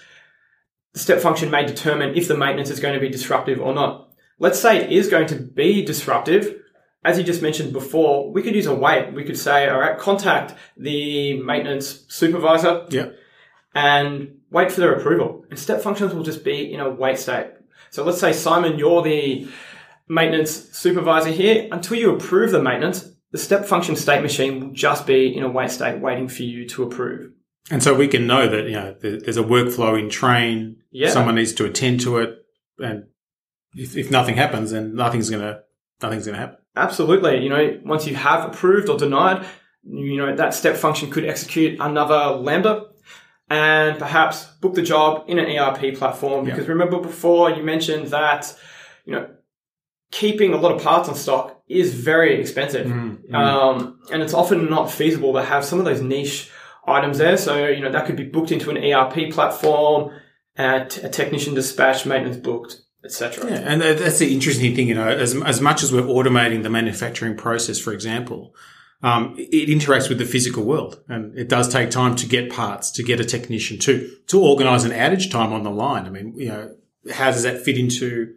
The 0.93 1.01
step 1.01 1.21
function 1.21 1.51
may 1.51 1.65
determine 1.67 2.17
if 2.17 2.29
the 2.29 2.37
maintenance 2.37 2.71
is 2.71 2.81
going 2.81 2.95
to 2.95 3.01
be 3.01 3.09
disruptive 3.09 3.61
or 3.61 3.75
not. 3.75 4.13
Let's 4.39 4.61
say 4.61 4.85
it 4.85 4.93
is 4.93 5.09
going 5.09 5.27
to 5.29 5.37
be 5.37 5.85
disruptive. 5.85 6.61
As 7.07 7.17
you 7.19 7.25
just 7.25 7.41
mentioned 7.41 7.73
before, 7.73 8.33
we 8.33 8.43
could 8.43 8.55
use 8.55 8.67
a 8.67 8.75
wait. 8.75 9.13
We 9.15 9.23
could 9.25 9.39
say, 9.39 9.69
all 9.69 9.79
right, 9.79 9.97
contact 9.97 10.55
the 10.77 11.41
maintenance 11.41 12.05
supervisor 12.09 12.85
Yeah. 12.91 13.11
and 13.75 14.39
wait 14.51 14.73
for 14.73 14.81
their 14.81 14.93
approval. 14.95 15.45
And 15.51 15.59
step 15.59 15.81
functions 15.83 16.13
will 16.13 16.25
just 16.25 16.45
be 16.45 16.73
in 16.73 16.81
a 16.81 16.91
wait 16.91 17.19
state. 17.19 17.47
So 17.91 18.03
let's 18.05 18.19
say, 18.19 18.33
Simon, 18.33 18.79
you're 18.79 19.03
the 19.03 19.47
maintenance 20.09 20.51
supervisor 20.77 21.31
here. 21.31 21.69
Until 21.71 21.97
you 21.97 22.15
approve 22.15 22.51
the 22.51 22.63
maintenance, 22.63 23.09
the 23.31 23.39
step 23.39 23.67
function 23.67 23.97
state 23.97 24.23
machine 24.23 24.61
will 24.61 24.73
just 24.73 25.07
be 25.07 25.37
in 25.37 25.43
a 25.45 25.49
wait 25.49 25.71
state 25.71 26.01
waiting 26.01 26.29
for 26.29 26.43
you 26.43 26.67
to 26.71 26.83
approve. 26.83 27.33
And 27.71 27.83
so 27.83 27.95
we 27.95 28.09
can 28.09 28.27
know 28.27 28.49
that, 28.49 28.65
you 28.67 28.73
know, 28.73 28.95
there's 29.01 29.37
a 29.37 29.43
workflow 29.43 29.99
in 29.99 30.09
train. 30.11 30.77
Yeah. 30.91 31.11
Someone 31.11 31.35
needs 31.37 31.53
to 31.55 31.65
attend 31.65 32.01
to 32.01 32.19
it. 32.19 32.31
And 32.79 33.05
if, 33.75 33.97
if 33.97 34.11
nothing 34.11 34.37
happens, 34.37 34.71
then 34.71 34.95
nothing's 34.95 35.31
going 35.31 35.43
to, 35.43 35.61
nothing's 36.03 36.27
going 36.27 36.35
to 36.35 36.41
happen. 36.41 36.59
Absolutely. 36.77 37.43
You 37.43 37.49
know, 37.49 37.81
once 37.85 38.07
you 38.07 38.15
have 38.15 38.45
approved 38.45 38.89
or 38.89 38.99
denied, 38.99 39.47
you 39.85 40.17
know, 40.17 40.35
that 40.35 40.55
step 40.55 40.77
function 40.77 41.11
could 41.11 41.25
execute 41.25 41.79
another 41.81 42.37
Lambda 42.37 42.87
and 43.49 43.99
perhaps 43.99 44.45
book 44.61 44.75
the 44.75 44.83
job 44.83 45.25
in 45.29 45.39
an 45.39 45.47
ERP 45.47 45.97
platform. 45.97 46.45
Because 46.45 46.69
remember 46.69 47.01
before 47.01 47.51
you 47.51 47.63
mentioned 47.63 48.09
that, 48.09 48.55
you 49.05 49.13
know, 49.13 49.29
keeping 50.11 50.53
a 50.53 50.57
lot 50.57 50.73
of 50.73 50.83
parts 50.83 51.09
on 51.09 51.15
stock 51.15 51.63
is 51.69 51.95
very 51.95 52.41
expensive. 52.41 52.91
Um, 53.33 54.01
and 54.13 54.23
it's 54.23 54.35
often 54.35 54.69
not 54.69 54.91
feasible 54.91 55.33
to 55.35 55.43
have 55.43 55.65
some 55.65 55.79
of 55.79 55.85
those 55.85 56.01
niche 56.03 56.51
items 56.87 57.19
there. 57.19 57.37
So, 57.37 57.69
you 57.69 57.81
know, 57.81 57.91
that 57.91 58.07
could 58.07 58.17
be 58.17 58.25
booked 58.25 58.53
into 58.53 58.71
an 58.71 58.77
ERP 58.77 59.33
platform, 59.33 60.13
at 60.57 61.03
a 61.05 61.09
technician 61.09 61.55
dispatch, 61.55 62.07
maintenance 62.07 62.39
booked, 62.39 62.81
etc. 63.07 63.51
Yeah, 63.51 63.57
and 63.65 63.81
that's 63.81 64.19
the 64.19 64.33
interesting 64.33 64.77
thing, 64.77 64.89
you 64.89 64.95
know, 64.95 65.09
as, 65.09 65.35
as 65.43 65.61
much 65.61 65.83
as 65.83 65.93
we're 65.93 66.03
automating 66.03 66.63
the 66.63 66.71
manufacturing 66.71 67.37
process, 67.37 67.79
for 67.79 67.93
example, 67.93 68.55
um, 69.03 69.35
it 69.39 69.69
interacts 69.69 70.09
with 70.09 70.19
the 70.19 70.25
physical 70.25 70.65
world, 70.65 71.03
and 71.09 71.39
it 71.39 71.49
does 71.49 71.69
take 71.69 71.91
time 71.91 72.17
to 72.17 72.27
get 72.27 72.51
parts, 72.51 72.91
to 72.93 73.03
get 73.03 73.21
a 73.21 73.25
technician, 73.25 73.79
to 73.81 74.11
to 74.27 74.41
organise 74.41 74.85
an 74.85 74.93
outage 74.93 75.31
time 75.31 75.53
on 75.53 75.63
the 75.63 75.71
line. 75.71 76.07
I 76.07 76.11
mean, 76.11 76.35
you 76.37 76.49
know, 76.49 76.75
how 77.13 77.31
does 77.31 77.43
that 77.43 77.63
fit 77.63 77.79
into 77.79 78.35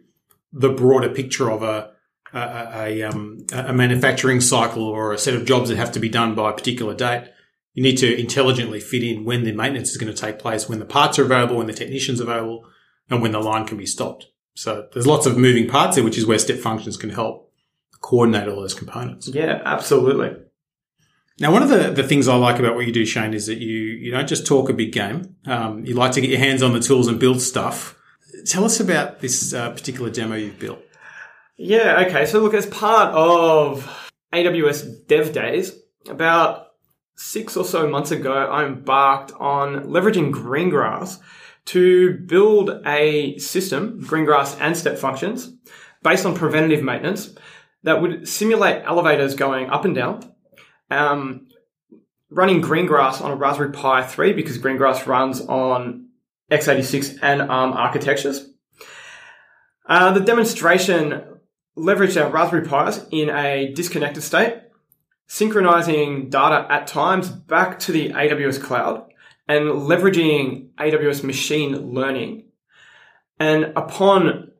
the 0.52 0.70
broader 0.70 1.08
picture 1.08 1.50
of 1.50 1.62
a 1.62 1.92
a, 2.32 2.70
a, 2.74 3.02
um, 3.02 3.46
a 3.52 3.72
manufacturing 3.72 4.40
cycle 4.40 4.84
or 4.84 5.12
a 5.12 5.18
set 5.18 5.34
of 5.34 5.44
jobs 5.44 5.68
that 5.68 5.76
have 5.76 5.92
to 5.92 6.00
be 6.00 6.08
done 6.08 6.34
by 6.34 6.50
a 6.50 6.54
particular 6.54 6.94
date? 6.94 7.28
You 7.74 7.82
need 7.82 7.98
to 7.98 8.20
intelligently 8.20 8.80
fit 8.80 9.02
in 9.02 9.24
when 9.24 9.44
the 9.44 9.52
maintenance 9.52 9.90
is 9.90 9.96
going 9.96 10.12
to 10.12 10.20
take 10.20 10.38
place, 10.38 10.68
when 10.68 10.80
the 10.80 10.84
parts 10.84 11.18
are 11.18 11.24
available, 11.24 11.56
when 11.56 11.68
the 11.68 11.72
technician's 11.72 12.20
available, 12.20 12.66
and 13.08 13.22
when 13.22 13.32
the 13.32 13.40
line 13.40 13.66
can 13.66 13.78
be 13.78 13.86
stopped. 13.86 14.26
So 14.60 14.86
there's 14.92 15.06
lots 15.06 15.24
of 15.24 15.38
moving 15.38 15.66
parts 15.66 15.96
there, 15.96 16.04
which 16.04 16.18
is 16.18 16.26
where 16.26 16.38
step 16.38 16.58
functions 16.58 16.98
can 16.98 17.08
help 17.08 17.50
coordinate 18.02 18.46
all 18.46 18.60
those 18.60 18.74
components. 18.74 19.26
Yeah, 19.26 19.62
absolutely. 19.64 20.36
Now, 21.38 21.50
one 21.50 21.62
of 21.62 21.70
the, 21.70 21.90
the 21.90 22.02
things 22.02 22.28
I 22.28 22.36
like 22.36 22.58
about 22.58 22.74
what 22.74 22.86
you 22.86 22.92
do, 22.92 23.06
Shane, 23.06 23.32
is 23.32 23.46
that 23.46 23.56
you, 23.56 23.74
you 23.74 24.10
don't 24.10 24.28
just 24.28 24.46
talk 24.46 24.68
a 24.68 24.74
big 24.74 24.92
game. 24.92 25.34
Um, 25.46 25.86
you 25.86 25.94
like 25.94 26.12
to 26.12 26.20
get 26.20 26.28
your 26.28 26.40
hands 26.40 26.62
on 26.62 26.74
the 26.74 26.80
tools 26.80 27.08
and 27.08 27.18
build 27.18 27.40
stuff. 27.40 27.96
Tell 28.44 28.66
us 28.66 28.80
about 28.80 29.20
this 29.20 29.54
uh, 29.54 29.70
particular 29.70 30.10
demo 30.10 30.34
you've 30.34 30.58
built. 30.58 30.80
Yeah, 31.56 32.04
okay. 32.06 32.26
So 32.26 32.40
look, 32.40 32.52
as 32.52 32.66
part 32.66 33.14
of 33.14 33.90
AWS 34.34 35.06
Dev 35.06 35.32
Days, 35.32 35.72
about 36.06 36.66
six 37.16 37.56
or 37.56 37.64
so 37.64 37.88
months 37.88 38.10
ago, 38.10 38.34
I 38.34 38.66
embarked 38.66 39.32
on 39.40 39.84
leveraging 39.84 40.32
Greengrass 40.32 41.18
to 41.66 42.18
build 42.18 42.82
a 42.86 43.38
system, 43.38 44.02
Greengrass 44.02 44.60
and 44.60 44.76
step 44.76 44.98
functions, 44.98 45.52
based 46.02 46.26
on 46.26 46.34
preventative 46.34 46.82
maintenance 46.82 47.34
that 47.82 48.02
would 48.02 48.28
simulate 48.28 48.82
elevators 48.84 49.34
going 49.34 49.70
up 49.70 49.84
and 49.84 49.94
down 49.94 50.30
um, 50.90 51.46
running 52.30 52.62
Greengrass 52.62 53.22
on 53.22 53.30
a 53.30 53.36
Raspberry 53.36 53.72
Pi 53.72 54.02
3 54.06 54.32
because 54.32 54.58
Greengrass 54.58 55.06
runs 55.06 55.40
on 55.40 56.08
x86 56.50 57.18
and 57.22 57.42
ARM 57.42 57.72
architectures. 57.72 58.50
Uh, 59.86 60.12
the 60.12 60.20
demonstration 60.20 61.22
leveraged 61.76 62.22
our 62.22 62.30
Raspberry 62.30 62.66
Pis 62.66 63.06
in 63.10 63.30
a 63.30 63.72
disconnected 63.72 64.22
state, 64.22 64.58
synchronizing 65.26 66.28
data 66.28 66.66
at 66.70 66.86
times 66.86 67.28
back 67.28 67.78
to 67.80 67.92
the 67.92 68.10
AWS 68.10 68.62
cloud 68.62 69.06
and 69.50 69.66
leveraging 69.66 70.70
AWS 70.74 71.24
machine 71.24 71.92
learning. 71.92 72.44
And 73.40 73.72
upon 73.74 74.52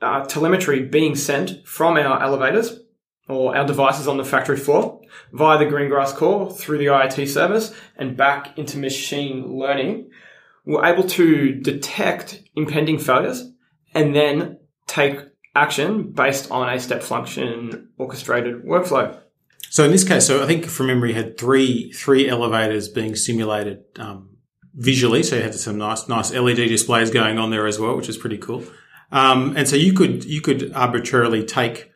uh, 0.00 0.24
telemetry 0.26 0.84
being 0.84 1.16
sent 1.16 1.66
from 1.66 1.96
our 1.96 2.22
elevators, 2.22 2.78
or 3.28 3.56
our 3.56 3.66
devices 3.66 4.06
on 4.08 4.16
the 4.16 4.24
factory 4.24 4.56
floor 4.56 5.00
via 5.32 5.58
the 5.58 5.66
Greengrass 5.66 6.14
core 6.14 6.50
through 6.50 6.78
the 6.78 6.86
IoT 6.86 7.28
service 7.28 7.74
and 7.96 8.16
back 8.16 8.56
into 8.56 8.78
machine 8.78 9.58
learning, 9.58 10.10
we're 10.64 10.84
able 10.84 11.02
to 11.02 11.54
detect 11.56 12.42
impending 12.54 12.98
failures 12.98 13.50
and 13.94 14.14
then 14.14 14.58
take 14.86 15.18
action 15.54 16.12
based 16.12 16.50
on 16.50 16.72
a 16.72 16.78
step 16.78 17.02
function 17.02 17.90
orchestrated 17.98 18.64
workflow. 18.64 19.20
So 19.70 19.84
in 19.84 19.90
this 19.90 20.04
case, 20.04 20.26
so 20.26 20.42
I 20.42 20.46
think 20.46 20.66
from 20.66 20.86
memory, 20.86 21.12
had 21.12 21.38
three 21.38 21.92
three 21.92 22.28
elevators 22.28 22.88
being 22.88 23.16
simulated 23.16 23.84
um, 23.98 24.36
visually. 24.74 25.22
So 25.22 25.36
you 25.36 25.42
had 25.42 25.54
some 25.54 25.78
nice 25.78 26.08
nice 26.08 26.32
LED 26.32 26.56
displays 26.56 27.10
going 27.10 27.38
on 27.38 27.50
there 27.50 27.66
as 27.66 27.78
well, 27.78 27.96
which 27.96 28.08
is 28.08 28.16
pretty 28.16 28.38
cool. 28.38 28.64
Um, 29.10 29.56
and 29.56 29.68
so 29.68 29.76
you 29.76 29.92
could 29.92 30.24
you 30.24 30.40
could 30.40 30.72
arbitrarily 30.72 31.44
take 31.44 31.90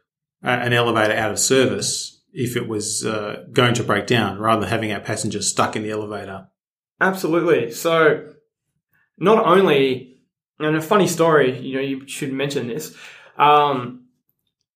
uh, 0.45 0.49
an 0.49 0.73
elevator 0.73 1.15
out 1.15 1.31
of 1.31 1.39
service 1.39 2.23
if 2.33 2.57
it 2.57 2.67
was 2.67 3.05
uh, 3.05 3.45
going 3.53 3.75
to 3.75 3.85
break 3.85 4.07
down 4.07 4.39
rather 4.39 4.63
than 4.63 4.71
having 4.71 4.93
our 4.93 5.01
passengers 5.01 5.49
stuck 5.49 5.77
in 5.77 5.83
the 5.83 5.91
elevator. 5.91 6.49
Absolutely. 7.01 7.71
So, 7.73 8.33
not 9.19 9.45
only, 9.45 10.21
and 10.59 10.77
a 10.77 10.81
funny 10.81 11.07
story, 11.07 11.59
you 11.59 11.75
know, 11.77 11.83
you 11.83 12.07
should 12.07 12.33
mention 12.33 12.69
this. 12.69 12.97
Um, 13.37 14.07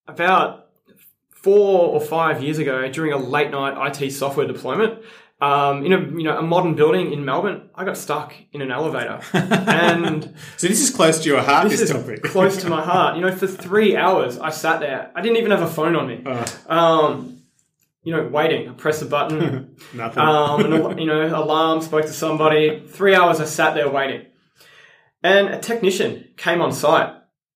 about 0.06 0.65
four 1.46 1.94
or 1.94 2.00
five 2.00 2.42
years 2.42 2.58
ago, 2.58 2.88
during 2.88 3.12
a 3.12 3.16
late 3.16 3.52
night 3.52 4.02
IT 4.02 4.10
software 4.10 4.48
deployment, 4.48 5.00
um, 5.40 5.86
in 5.86 5.92
a 5.92 6.00
you 6.00 6.24
know 6.24 6.36
a 6.36 6.42
modern 6.42 6.74
building 6.74 7.12
in 7.12 7.24
Melbourne, 7.24 7.70
I 7.72 7.84
got 7.84 7.96
stuck 7.96 8.34
in 8.50 8.62
an 8.62 8.72
elevator, 8.72 9.20
and 9.32 10.34
so 10.56 10.66
this 10.66 10.80
is 10.80 10.90
close 10.90 11.20
to 11.20 11.28
your 11.28 11.42
heart. 11.42 11.68
This, 11.68 11.78
this 11.78 11.90
is 11.90 11.96
topic. 11.96 12.24
close 12.24 12.56
to 12.62 12.68
my 12.68 12.82
heart. 12.92 13.14
You 13.14 13.22
know, 13.22 13.30
for 13.30 13.46
three 13.46 13.96
hours 13.96 14.40
I 14.40 14.50
sat 14.50 14.80
there. 14.80 15.12
I 15.14 15.20
didn't 15.22 15.36
even 15.36 15.52
have 15.52 15.62
a 15.62 15.68
phone 15.68 15.94
on 15.94 16.08
me. 16.08 16.24
Uh. 16.26 16.46
Um, 16.68 17.42
you 18.02 18.10
know, 18.10 18.26
waiting. 18.26 18.68
I 18.68 18.72
pressed 18.72 19.02
a 19.02 19.04
button. 19.04 19.76
Nothing. 19.94 20.22
Um, 20.22 20.72
and, 20.72 20.98
you 20.98 21.06
know, 21.06 21.26
alarm. 21.26 21.80
Spoke 21.80 22.06
to 22.06 22.12
somebody. 22.12 22.82
Three 22.88 23.14
hours 23.14 23.40
I 23.40 23.44
sat 23.44 23.74
there 23.74 23.88
waiting, 23.88 24.26
and 25.22 25.46
a 25.46 25.60
technician 25.60 26.28
came 26.36 26.60
on 26.60 26.72
site, 26.72 27.12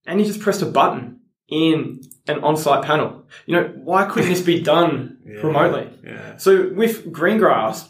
and 0.06 0.20
he 0.20 0.26
just 0.26 0.38
pressed 0.38 0.62
a 0.62 0.66
button 0.66 1.09
in 1.50 2.00
an 2.26 2.42
on-site 2.44 2.84
panel. 2.84 3.26
You 3.46 3.56
know, 3.56 3.72
why 3.76 4.04
couldn't 4.04 4.30
this 4.30 4.40
be 4.40 4.62
done 4.62 5.18
yeah, 5.26 5.40
remotely? 5.40 5.88
Yeah. 6.04 6.36
So 6.36 6.72
with 6.72 7.12
Greengrass, 7.12 7.88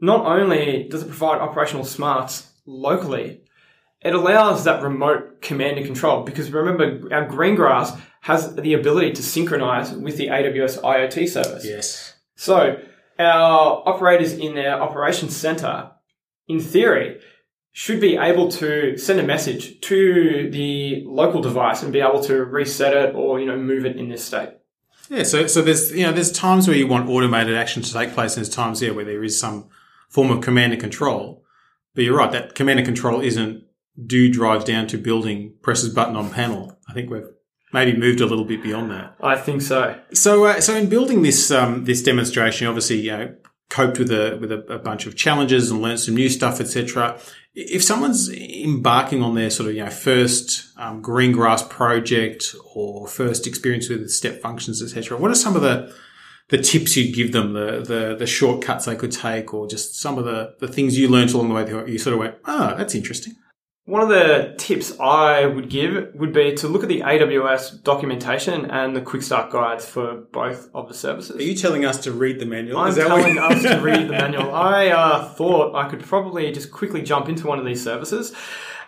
not 0.00 0.26
only 0.26 0.88
does 0.88 1.02
it 1.02 1.08
provide 1.08 1.40
operational 1.40 1.84
smarts 1.84 2.50
locally, 2.66 3.42
it 4.02 4.14
allows 4.14 4.64
that 4.64 4.82
remote 4.82 5.42
command 5.42 5.76
and 5.76 5.86
control 5.86 6.22
because 6.22 6.50
remember 6.50 7.14
our 7.14 7.26
Greengrass 7.26 8.00
has 8.22 8.54
the 8.54 8.74
ability 8.74 9.12
to 9.12 9.22
synchronize 9.22 9.92
with 9.92 10.16
the 10.16 10.28
AWS 10.28 10.82
IoT 10.82 11.28
service. 11.28 11.64
Yes. 11.64 12.14
So 12.36 12.80
our 13.18 13.82
operators 13.86 14.32
in 14.32 14.54
their 14.54 14.80
operations 14.80 15.36
center, 15.36 15.90
in 16.48 16.60
theory, 16.60 17.20
should 17.72 18.00
be 18.00 18.16
able 18.16 18.50
to 18.50 18.96
send 18.96 19.20
a 19.20 19.22
message 19.22 19.80
to 19.80 20.50
the 20.50 21.04
local 21.06 21.40
device 21.40 21.82
and 21.82 21.92
be 21.92 22.00
able 22.00 22.22
to 22.24 22.44
reset 22.44 22.94
it 22.94 23.14
or 23.14 23.38
you 23.38 23.46
know 23.46 23.56
move 23.56 23.84
it 23.84 23.96
in 23.96 24.08
this 24.08 24.24
state. 24.24 24.50
Yeah, 25.08 25.24
so 25.24 25.46
so 25.46 25.62
there's 25.62 25.92
you 25.92 26.04
know 26.04 26.12
there's 26.12 26.32
times 26.32 26.66
where 26.66 26.76
you 26.76 26.86
want 26.86 27.08
automated 27.08 27.56
action 27.56 27.82
to 27.82 27.92
take 27.92 28.12
place, 28.12 28.36
and 28.36 28.44
there's 28.44 28.54
times 28.54 28.80
there 28.80 28.94
where 28.94 29.04
there 29.04 29.24
is 29.24 29.38
some 29.38 29.68
form 30.08 30.30
of 30.30 30.40
command 30.40 30.72
and 30.72 30.80
control. 30.80 31.44
But 31.94 32.04
you're 32.04 32.16
right, 32.16 32.30
that 32.30 32.54
command 32.54 32.78
and 32.78 32.86
control 32.86 33.20
isn't 33.20 33.64
do 34.06 34.30
drives 34.30 34.64
down 34.64 34.86
to 34.88 34.98
building, 34.98 35.54
presses 35.62 35.92
button 35.92 36.16
on 36.16 36.30
panel. 36.30 36.78
I 36.88 36.92
think 36.92 37.10
we've 37.10 37.26
maybe 37.72 37.96
moved 37.96 38.20
a 38.20 38.26
little 38.26 38.44
bit 38.44 38.62
beyond 38.62 38.90
that. 38.90 39.16
I 39.20 39.36
think 39.36 39.62
so. 39.62 39.98
So 40.12 40.44
uh, 40.44 40.60
so 40.60 40.76
in 40.76 40.88
building 40.88 41.22
this 41.22 41.50
um, 41.50 41.84
this 41.84 42.02
demonstration, 42.02 42.66
obviously 42.66 43.00
you 43.00 43.10
know 43.10 43.34
coped 43.70 43.98
with 43.98 44.10
a 44.10 44.36
with 44.40 44.52
a, 44.52 44.58
a 44.72 44.78
bunch 44.78 45.06
of 45.06 45.16
challenges 45.16 45.70
and 45.70 45.80
learned 45.80 46.00
some 46.00 46.14
new 46.14 46.28
stuff, 46.28 46.60
etc. 46.60 47.18
If 47.54 47.82
someone's 47.82 48.30
embarking 48.30 49.22
on 49.22 49.34
their 49.34 49.48
sort 49.48 49.70
of 49.70 49.74
you 49.74 49.84
know 49.84 49.90
first 49.90 50.76
um, 50.76 51.02
Greengrass 51.02 51.68
project 51.70 52.54
or 52.74 53.08
first 53.08 53.46
experience 53.46 53.88
with 53.88 54.10
step 54.10 54.42
functions, 54.42 54.82
etc., 54.82 55.16
what 55.16 55.30
are 55.30 55.36
some 55.36 55.56
of 55.56 55.62
the 55.62 55.94
the 56.48 56.58
tips 56.58 56.96
you'd 56.96 57.14
give 57.14 57.32
them, 57.32 57.52
the, 57.54 57.80
the 57.80 58.16
the 58.18 58.26
shortcuts 58.26 58.84
they 58.84 58.96
could 58.96 59.12
take, 59.12 59.54
or 59.54 59.66
just 59.66 59.98
some 59.98 60.18
of 60.18 60.24
the 60.24 60.54
the 60.58 60.68
things 60.68 60.98
you 60.98 61.08
learned 61.08 61.30
along 61.30 61.48
the 61.48 61.54
way 61.54 61.64
that 61.64 61.88
you 61.88 61.98
sort 61.98 62.14
of 62.14 62.20
went, 62.20 62.34
oh, 62.44 62.74
that's 62.76 62.94
interesting. 62.94 63.36
One 63.86 64.02
of 64.02 64.08
the 64.08 64.54
tips 64.58 65.00
I 65.00 65.46
would 65.46 65.70
give 65.70 66.14
would 66.14 66.32
be 66.32 66.54
to 66.56 66.68
look 66.68 66.82
at 66.82 66.88
the 66.88 67.00
AWS 67.00 67.82
documentation 67.82 68.70
and 68.70 68.94
the 68.94 69.00
quick 69.00 69.22
start 69.22 69.50
guides 69.50 69.84
for 69.84 70.26
both 70.32 70.68
of 70.74 70.86
the 70.86 70.94
services. 70.94 71.36
Are 71.36 71.42
you 71.42 71.54
telling 71.54 71.84
us 71.84 71.98
to 72.04 72.12
read 72.12 72.38
the 72.38 72.46
manual? 72.46 72.78
I'm 72.78 72.94
telling 72.94 73.38
us 73.38 73.62
to 73.62 73.80
read 73.80 74.06
the 74.06 74.12
manual. 74.12 74.54
I 74.54 74.88
uh, 74.88 75.28
thought 75.30 75.74
I 75.74 75.88
could 75.88 76.00
probably 76.00 76.52
just 76.52 76.70
quickly 76.70 77.02
jump 77.02 77.28
into 77.28 77.46
one 77.46 77.58
of 77.58 77.64
these 77.64 77.82
services, 77.82 78.34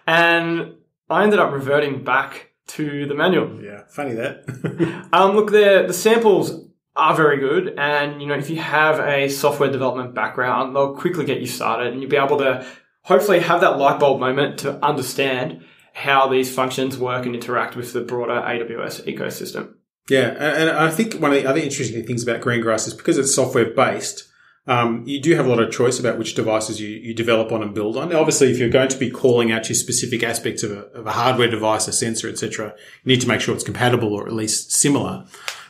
and 0.07 0.75
I 1.09 1.25
ended 1.25 1.39
up 1.39 1.53
reverting 1.53 2.05
back 2.05 2.51
to 2.69 3.07
the 3.07 3.15
manual. 3.15 3.63
Yeah, 3.63 3.85
funny 3.89 4.13
that. 4.13 5.09
um, 5.13 5.35
look, 5.35 5.51
the 5.51 5.85
the 5.87 5.95
samples 5.95 6.69
are 6.95 7.17
very 7.17 7.39
good, 7.39 7.75
and 7.79 8.21
you 8.21 8.29
know 8.29 8.35
if 8.35 8.51
you 8.51 8.57
have 8.59 9.01
a 9.01 9.29
software 9.29 9.73
development 9.73 10.15
background, 10.15 10.77
they'll 10.77 10.95
quickly 10.95 11.25
get 11.25 11.41
you 11.41 11.47
started, 11.47 11.93
and 11.93 12.01
you'll 12.01 12.11
be 12.11 12.17
able 12.17 12.39
to 12.39 12.67
hopefully 13.03 13.41
have 13.41 13.61
that 13.61 13.79
light 13.79 14.01
bulb 14.01 14.21
moment 14.21 14.59
to 14.61 14.85
understand 14.85 15.65
how 15.95 16.29
these 16.29 16.55
functions 16.55 16.97
work 16.97 17.27
and 17.27 17.35
interact 17.35 17.77
with 17.77 17.93
the 17.93 18.01
broader 18.01 18.33
AWS 18.33 19.07
ecosystem. 19.07 19.75
Yeah, 20.09 20.31
and 20.31 20.71
I 20.71 20.91
think 20.91 21.15
one 21.15 21.33
of 21.33 21.43
the 21.43 21.49
other 21.49 21.61
interesting 21.61 22.05
things 22.05 22.23
about 22.23 22.41
Greengrass 22.41 22.89
is 22.89 22.95
because 22.95 23.19
it's 23.19 23.35
software 23.35 23.73
based, 23.73 24.29
um, 24.67 25.03
you 25.07 25.21
do 25.21 25.35
have 25.35 25.47
a 25.47 25.49
lot 25.49 25.61
of 25.61 25.73
choice 25.73 25.99
about 25.99 26.19
which 26.19 26.35
devices 26.35 26.81
you, 26.81 26.89
you 26.89 27.15
develop 27.15 27.51
on 27.51 27.63
and 27.63 27.75
build 27.75 27.97
on. 27.97 28.11
Now, 28.11 28.21
Obviously, 28.21 28.51
if 28.51 28.59
you're 28.59 28.69
going 28.69 28.89
to 28.89 28.99
be 28.99 29.11
calling 29.11 29.51
out 29.51 29.65
to 29.65 29.75
specific 29.75 30.23
aspects 30.23 30.63
of 30.63 30.71
a, 30.71 30.81
of 30.93 31.07
a 31.07 31.13
hardware 31.13 31.49
device, 31.49 31.89
a 31.89 31.93
sensor, 31.93 32.29
etc., 32.29 32.75
you 33.05 33.13
need 33.13 33.21
to 33.21 33.29
make 33.29 33.41
sure 33.41 33.55
it's 33.55 33.65
compatible 33.65 34.15
or 34.15 34.27
at 34.27 34.33
least 34.33 34.73
similar. 34.73 35.25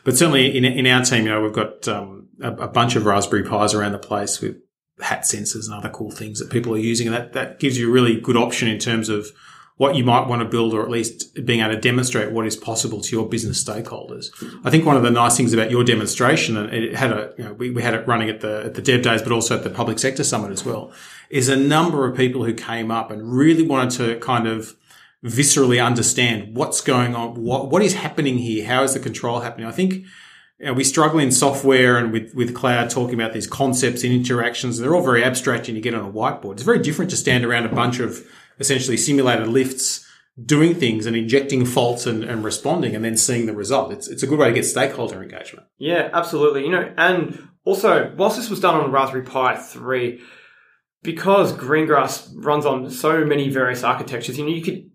But 0.04 0.16
certainly 0.16 0.56
in, 0.56 0.64
in 0.64 0.86
our 0.86 1.02
team, 1.02 1.24
you 1.24 1.30
know, 1.30 1.40
we've 1.40 1.52
got 1.52 1.88
um, 1.88 2.28
a, 2.42 2.52
a 2.52 2.68
bunch 2.68 2.96
of 2.96 3.06
Raspberry 3.06 3.44
Pis 3.44 3.72
around 3.72 3.92
the 3.92 3.98
place 3.98 4.40
with 4.40 4.56
hat 5.02 5.23
sensors 5.23 5.66
and 5.66 5.75
other 5.75 5.90
cool 5.90 6.11
things 6.11 6.38
that 6.38 6.50
people 6.50 6.75
are 6.75 6.78
using. 6.78 7.06
And 7.09 7.16
that, 7.16 7.32
that 7.32 7.61
gives 7.61 7.78
you 7.78 7.88
a 7.88 7.92
really 7.92 8.21
good 8.21 8.37
option 8.37 8.68
in 8.68 8.78
terms 8.78 9.09
of 9.09 9.32
what 9.78 9.97
you 9.97 10.04
might 10.04 10.28
want 10.28 10.42
to 10.42 10.49
build 10.49 10.75
or 10.75 10.82
at 10.82 10.90
least 10.90 11.35
being 11.44 11.61
able 11.61 11.75
to 11.75 11.80
demonstrate 11.80 12.30
what 12.30 12.47
is 12.47 12.56
possible 12.56 13.00
to 13.00 13.16
your 13.16 13.28
business 13.28 13.62
stakeholders. 13.62 14.26
I 14.64 14.71
think 14.71 14.85
one 14.85 14.97
of 14.97 15.02
the 15.02 15.11
nice 15.11 15.37
things 15.37 15.52
about 15.52 15.71
your 15.71 15.82
demonstration, 15.82 16.56
and 16.56 16.73
it 16.73 16.94
had 16.94 17.11
a, 17.11 17.32
you 17.37 17.44
know, 17.44 17.54
we, 17.54 17.71
we 17.71 17.82
had 17.82 17.94
it 17.94 18.06
running 18.06 18.28
at 18.28 18.40
the, 18.40 18.64
at 18.66 18.75
the 18.75 18.82
Dev 18.82 19.02
Days, 19.02 19.23
but 19.23 19.32
also 19.32 19.56
at 19.56 19.64
the 19.64 19.71
Public 19.71 19.99
Sector 19.99 20.25
Summit 20.25 20.52
as 20.52 20.64
well, 20.64 20.92
is 21.30 21.49
a 21.49 21.56
number 21.56 22.06
of 22.06 22.16
people 22.16 22.44
who 22.44 22.54
came 22.54 22.90
up 22.90 23.11
and 23.11 23.32
really 23.32 23.66
wanted 23.66 23.90
to 23.97 24.21
kind 24.21 24.47
of 24.47 24.76
viscerally 25.25 25.85
understand 25.85 26.54
what's 26.54 26.80
going 26.80 27.14
on, 27.14 27.42
what, 27.42 27.71
what 27.71 27.82
is 27.82 27.94
happening 27.94 28.38
here, 28.38 28.66
how 28.66 28.82
is 28.82 28.94
the 28.94 29.00
control 29.00 29.40
happening. 29.40 29.66
I 29.66 29.73
think, 29.73 30.04
know, 30.66 30.75
we 30.75 30.85
struggle 30.85 31.19
in 31.19 31.33
software 31.33 31.97
and 31.97 32.12
with, 32.12 32.35
with 32.35 32.54
cloud 32.54 32.90
talking 32.90 33.14
about 33.14 33.33
these 33.33 33.47
concepts 33.47 34.04
and 34.04 34.12
interactions. 34.12 34.78
They're 34.78 34.95
all 34.95 35.02
very 35.02 35.25
abstract 35.25 35.69
and 35.69 35.76
you 35.76 35.83
get 35.83 35.95
on 35.95 36.04
a 36.04 36.12
whiteboard. 36.12 36.54
It's 36.54 36.62
very 36.62 36.78
different 36.78 37.11
to 37.11 37.16
stand 37.16 37.45
around 37.45 37.66
a 37.66 37.75
bunch 37.75 37.99
of 37.99 38.25
essentially 38.61 38.97
simulated 38.97 39.49
lifts 39.49 40.07
doing 40.42 40.75
things 40.75 41.04
and 41.04 41.16
injecting 41.16 41.66
faults 41.66 42.07
and, 42.07 42.25
and 42.25 42.45
responding 42.45 42.95
and 42.95 43.04
then 43.04 43.16
seeing 43.16 43.47
the 43.47 43.54
result. 43.54 43.92
It's, 43.92 44.09
it's 44.09 44.23
a 44.23 44.26
good 44.26 44.38
way 44.38 44.49
to 44.49 44.54
get 44.54 44.64
stakeholder 44.64 45.23
engagement. 45.23 45.66
Yeah, 45.78 46.09
absolutely. 46.12 46.64
You 46.64 46.71
know, 46.71 46.95
and 46.97 47.49
also, 47.64 48.12
whilst 48.16 48.37
this 48.37 48.49
was 48.49 48.61
done 48.61 48.76
on 48.76 48.90
Raspberry 48.90 49.25
Pi 49.25 49.57
3, 49.57 50.21
because 51.02 51.52
Greengrass 51.52 52.33
runs 52.35 52.64
on 52.64 52.90
so 52.90 53.25
many 53.25 53.50
various 53.50 53.83
architectures, 53.83 54.38
you 54.38 54.45
know, 54.45 54.52
you 54.52 54.62
could 54.62 54.91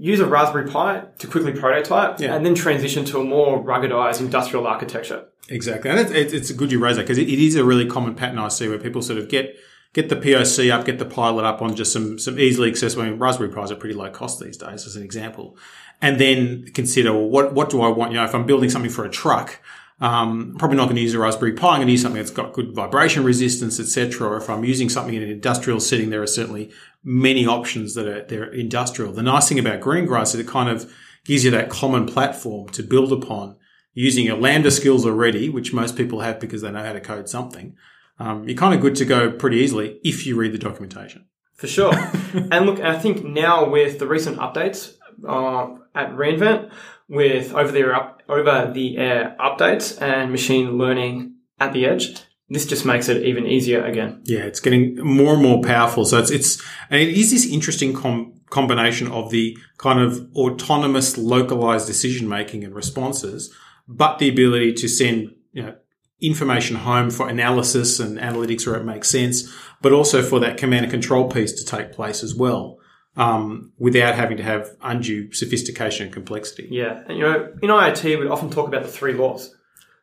use 0.00 0.18
a 0.18 0.26
Raspberry 0.26 0.68
Pi 0.68 1.04
to 1.18 1.26
quickly 1.26 1.52
prototype 1.52 2.18
Yeah. 2.18 2.34
and 2.34 2.44
then 2.44 2.54
transition 2.54 3.04
to 3.06 3.20
a 3.20 3.24
more 3.24 3.62
ruggedized 3.62 4.20
industrial 4.20 4.66
architecture. 4.66 5.26
Exactly, 5.50 5.90
and 5.90 6.00
it's, 6.00 6.32
it's, 6.32 6.50
good 6.52 6.72
you 6.72 6.78
raise 6.78 6.96
that 6.96 7.02
because 7.02 7.18
it, 7.18 7.28
it 7.28 7.38
is 7.38 7.56
a 7.56 7.64
really 7.64 7.84
common 7.84 8.14
pattern 8.14 8.38
I 8.38 8.48
see 8.48 8.68
where 8.68 8.78
people 8.78 9.02
sort 9.02 9.18
of 9.18 9.28
get 9.28 9.56
get 9.92 10.08
the 10.08 10.16
POC 10.16 10.70
up, 10.72 10.86
get 10.86 10.98
the 10.98 11.04
pilot 11.04 11.44
up 11.44 11.60
on 11.60 11.74
just 11.74 11.92
some 11.92 12.18
some 12.18 12.38
easily 12.38 12.70
accessible. 12.70 13.02
I 13.02 13.10
mean, 13.10 13.18
Raspberry 13.18 13.50
Pis 13.50 13.72
are 13.72 13.76
pretty 13.76 13.94
low 13.94 14.08
cost 14.10 14.40
these 14.40 14.56
days, 14.56 14.86
as 14.86 14.96
an 14.96 15.02
example, 15.02 15.56
and 16.00 16.18
then 16.20 16.66
consider 16.72 17.12
well, 17.12 17.28
what 17.28 17.52
what 17.52 17.68
do 17.68 17.82
I 17.82 17.88
want? 17.88 18.12
You 18.12 18.18
know, 18.18 18.24
if 18.24 18.34
I'm 18.34 18.46
building 18.46 18.70
something 18.70 18.90
for 18.90 19.04
a 19.04 19.10
truck. 19.10 19.60
Um, 20.02 20.56
probably 20.58 20.78
not 20.78 20.84
going 20.84 20.96
to 20.96 21.02
use 21.02 21.12
a 21.12 21.18
Raspberry 21.18 21.52
Pi. 21.52 21.68
I'm 21.72 21.76
going 21.76 21.88
to 21.88 21.92
use 21.92 22.00
something 22.00 22.22
that's 22.22 22.30
got 22.30 22.54
good 22.54 22.74
vibration 22.74 23.22
resistance, 23.22 23.78
etc. 23.78 24.28
Or 24.28 24.38
if 24.38 24.48
I'm 24.48 24.64
using 24.64 24.88
something 24.88 25.12
in 25.14 25.22
an 25.22 25.28
industrial 25.28 25.78
setting, 25.78 26.08
there 26.08 26.22
are 26.22 26.26
certainly 26.26 26.70
many 27.02 27.46
options 27.46 27.94
that 27.94 28.06
are 28.06 28.24
they're 28.24 28.52
industrial. 28.52 29.12
The 29.12 29.22
nice 29.22 29.48
thing 29.48 29.58
about 29.58 29.80
Greengrass 29.80 30.34
is 30.34 30.36
it 30.36 30.48
kind 30.48 30.68
of 30.68 30.92
gives 31.24 31.44
you 31.44 31.50
that 31.50 31.70
common 31.70 32.06
platform 32.06 32.68
to 32.70 32.82
build 32.82 33.12
upon 33.12 33.56
using 33.92 34.26
your 34.26 34.36
Lambda 34.36 34.70
skills 34.70 35.04
already, 35.04 35.48
which 35.48 35.72
most 35.72 35.96
people 35.96 36.20
have 36.20 36.40
because 36.40 36.62
they 36.62 36.70
know 36.70 36.84
how 36.84 36.92
to 36.92 37.00
code 37.00 37.28
something. 37.28 37.76
Um, 38.18 38.46
you're 38.46 38.56
kind 38.56 38.74
of 38.74 38.80
good 38.80 38.96
to 38.96 39.04
go 39.04 39.30
pretty 39.30 39.58
easily 39.58 39.98
if 40.04 40.26
you 40.26 40.36
read 40.36 40.52
the 40.52 40.58
documentation. 40.58 41.26
For 41.54 41.66
sure. 41.66 41.92
and 42.50 42.66
look, 42.66 42.80
I 42.80 42.98
think 42.98 43.24
now 43.24 43.68
with 43.68 43.98
the 43.98 44.06
recent 44.06 44.38
updates 44.38 44.94
uh, 45.26 45.76
at 45.94 46.12
reInvent, 46.12 46.70
with 47.08 47.52
over 47.54 47.72
the 47.72 47.92
up, 47.92 48.22
over 48.28 48.70
the 48.72 48.96
air 48.96 49.36
updates 49.40 50.00
and 50.00 50.30
machine 50.30 50.78
learning 50.78 51.34
at 51.58 51.72
the 51.72 51.84
edge, 51.84 52.22
this 52.50 52.66
just 52.66 52.84
makes 52.84 53.08
it 53.08 53.24
even 53.24 53.46
easier 53.46 53.84
again. 53.84 54.20
Yeah, 54.24 54.40
it's 54.40 54.60
getting 54.60 54.98
more 54.98 55.34
and 55.34 55.42
more 55.42 55.62
powerful. 55.62 56.04
So 56.04 56.18
it's 56.18 56.30
it's 56.30 56.60
and 56.90 57.00
it 57.00 57.08
is 57.08 57.30
this 57.30 57.46
interesting 57.46 57.94
com- 57.94 58.34
combination 58.50 59.06
of 59.08 59.30
the 59.30 59.56
kind 59.78 60.00
of 60.00 60.28
autonomous, 60.34 61.16
localized 61.16 61.86
decision 61.86 62.28
making 62.28 62.64
and 62.64 62.74
responses, 62.74 63.54
but 63.86 64.18
the 64.18 64.28
ability 64.28 64.74
to 64.74 64.88
send 64.88 65.32
you 65.52 65.62
know 65.62 65.76
information 66.20 66.76
home 66.76 67.08
for 67.08 67.28
analysis 67.28 68.00
and 68.00 68.18
analytics 68.18 68.66
where 68.66 68.76
it 68.76 68.84
makes 68.84 69.08
sense, 69.08 69.50
but 69.80 69.92
also 69.92 70.20
for 70.20 70.40
that 70.40 70.58
command 70.58 70.84
and 70.84 70.90
control 70.90 71.28
piece 71.28 71.52
to 71.52 71.64
take 71.64 71.92
place 71.92 72.22
as 72.22 72.34
well, 72.34 72.78
um, 73.16 73.72
without 73.78 74.16
having 74.16 74.36
to 74.36 74.42
have 74.42 74.76
undue 74.82 75.32
sophistication 75.32 76.06
and 76.06 76.12
complexity. 76.12 76.68
Yeah. 76.70 77.02
And 77.06 77.16
you 77.16 77.22
know, 77.22 77.52
in 77.62 77.70
IoT, 77.70 78.18
we 78.18 78.26
often 78.26 78.50
talk 78.50 78.66
about 78.66 78.82
the 78.82 78.88
three 78.88 79.14
laws. 79.14 79.54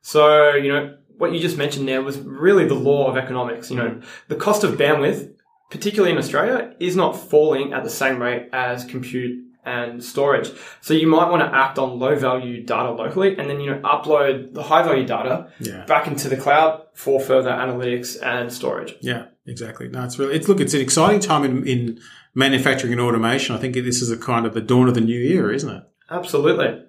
So, 0.02 0.54
you 0.54 0.72
know, 0.72 0.96
what 1.18 1.32
you 1.34 1.40
just 1.40 1.58
mentioned 1.58 1.88
there 1.88 2.02
was 2.02 2.18
really 2.20 2.68
the 2.68 2.76
law 2.76 3.10
of 3.10 3.18
economics. 3.18 3.70
You 3.72 3.78
know, 3.78 4.02
the 4.28 4.36
cost 4.36 4.64
of 4.64 4.78
bandwidth, 4.78 5.32
particularly 5.70 6.12
in 6.12 6.18
Australia, 6.18 6.74
is 6.80 6.96
not 6.96 7.14
falling 7.18 7.74
at 7.74 7.84
the 7.84 7.90
same 7.90 8.22
rate 8.22 8.50
as 8.54 8.86
compute 8.86 9.44
and 9.66 10.02
storage. 10.02 10.50
So 10.80 10.94
you 10.94 11.08
might 11.08 11.30
want 11.30 11.42
to 11.42 11.54
act 11.54 11.78
on 11.78 12.00
low 12.00 12.16
value 12.16 12.64
data 12.64 12.92
locally 12.92 13.38
and 13.38 13.50
then, 13.50 13.60
you 13.60 13.72
know, 13.72 13.80
upload 13.82 14.54
the 14.54 14.64
high 14.64 14.82
value 14.82 15.06
data 15.06 15.52
Yeah. 15.60 15.84
back 15.86 16.08
into 16.08 16.30
the 16.30 16.38
cloud 16.38 16.84
for 16.94 17.20
further 17.20 17.50
analytics 17.52 18.16
and 18.24 18.52
storage. 18.52 18.96
Yeah, 19.02 19.26
exactly. 19.46 19.90
No, 19.90 20.06
it's 20.06 20.18
really, 20.18 20.36
it's, 20.36 20.48
look, 20.48 20.62
it's 20.62 20.74
an 20.74 20.80
exciting 20.80 21.20
time 21.20 21.44
in, 21.44 21.68
in 21.68 22.00
manufacturing 22.34 22.94
and 22.94 23.02
automation. 23.02 23.56
I 23.56 23.60
think 23.60 23.74
this 23.74 24.02
is 24.02 24.10
a 24.10 24.16
kind 24.18 24.46
of 24.46 24.54
the 24.54 24.62
dawn 24.62 24.88
of 24.88 24.94
the 24.96 25.02
new 25.02 25.20
era, 25.20 25.54
isn't 25.54 25.70
it? 25.70 25.84
Absolutely. 26.10 26.82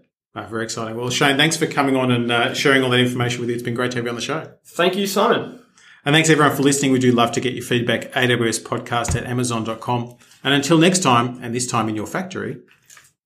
Very 0.46 0.64
exciting. 0.64 0.96
Well, 0.96 1.10
Shane, 1.10 1.36
thanks 1.36 1.56
for 1.56 1.66
coming 1.66 1.96
on 1.96 2.10
and 2.10 2.30
uh, 2.30 2.54
sharing 2.54 2.82
all 2.82 2.90
that 2.90 3.00
information 3.00 3.40
with 3.40 3.48
you. 3.48 3.54
It's 3.54 3.64
been 3.64 3.74
great 3.74 3.90
to 3.92 3.96
have 3.98 4.04
you 4.04 4.10
on 4.10 4.16
the 4.16 4.22
show. 4.22 4.52
Thank 4.64 4.96
you, 4.96 5.06
Simon. 5.06 5.62
And 6.04 6.14
thanks 6.14 6.30
everyone 6.30 6.56
for 6.56 6.62
listening. 6.62 6.92
We 6.92 6.98
do 6.98 7.12
love 7.12 7.32
to 7.32 7.40
get 7.40 7.54
your 7.54 7.64
feedback. 7.64 8.12
AWS 8.12 8.62
podcast 8.62 9.16
at 9.16 9.24
amazon.com. 9.24 10.16
And 10.44 10.54
until 10.54 10.78
next 10.78 11.00
time, 11.00 11.38
and 11.42 11.54
this 11.54 11.66
time 11.66 11.88
in 11.88 11.96
your 11.96 12.06
factory, 12.06 12.60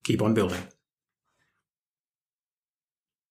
keep 0.02 0.22
on 0.22 0.34
building. 0.34 0.62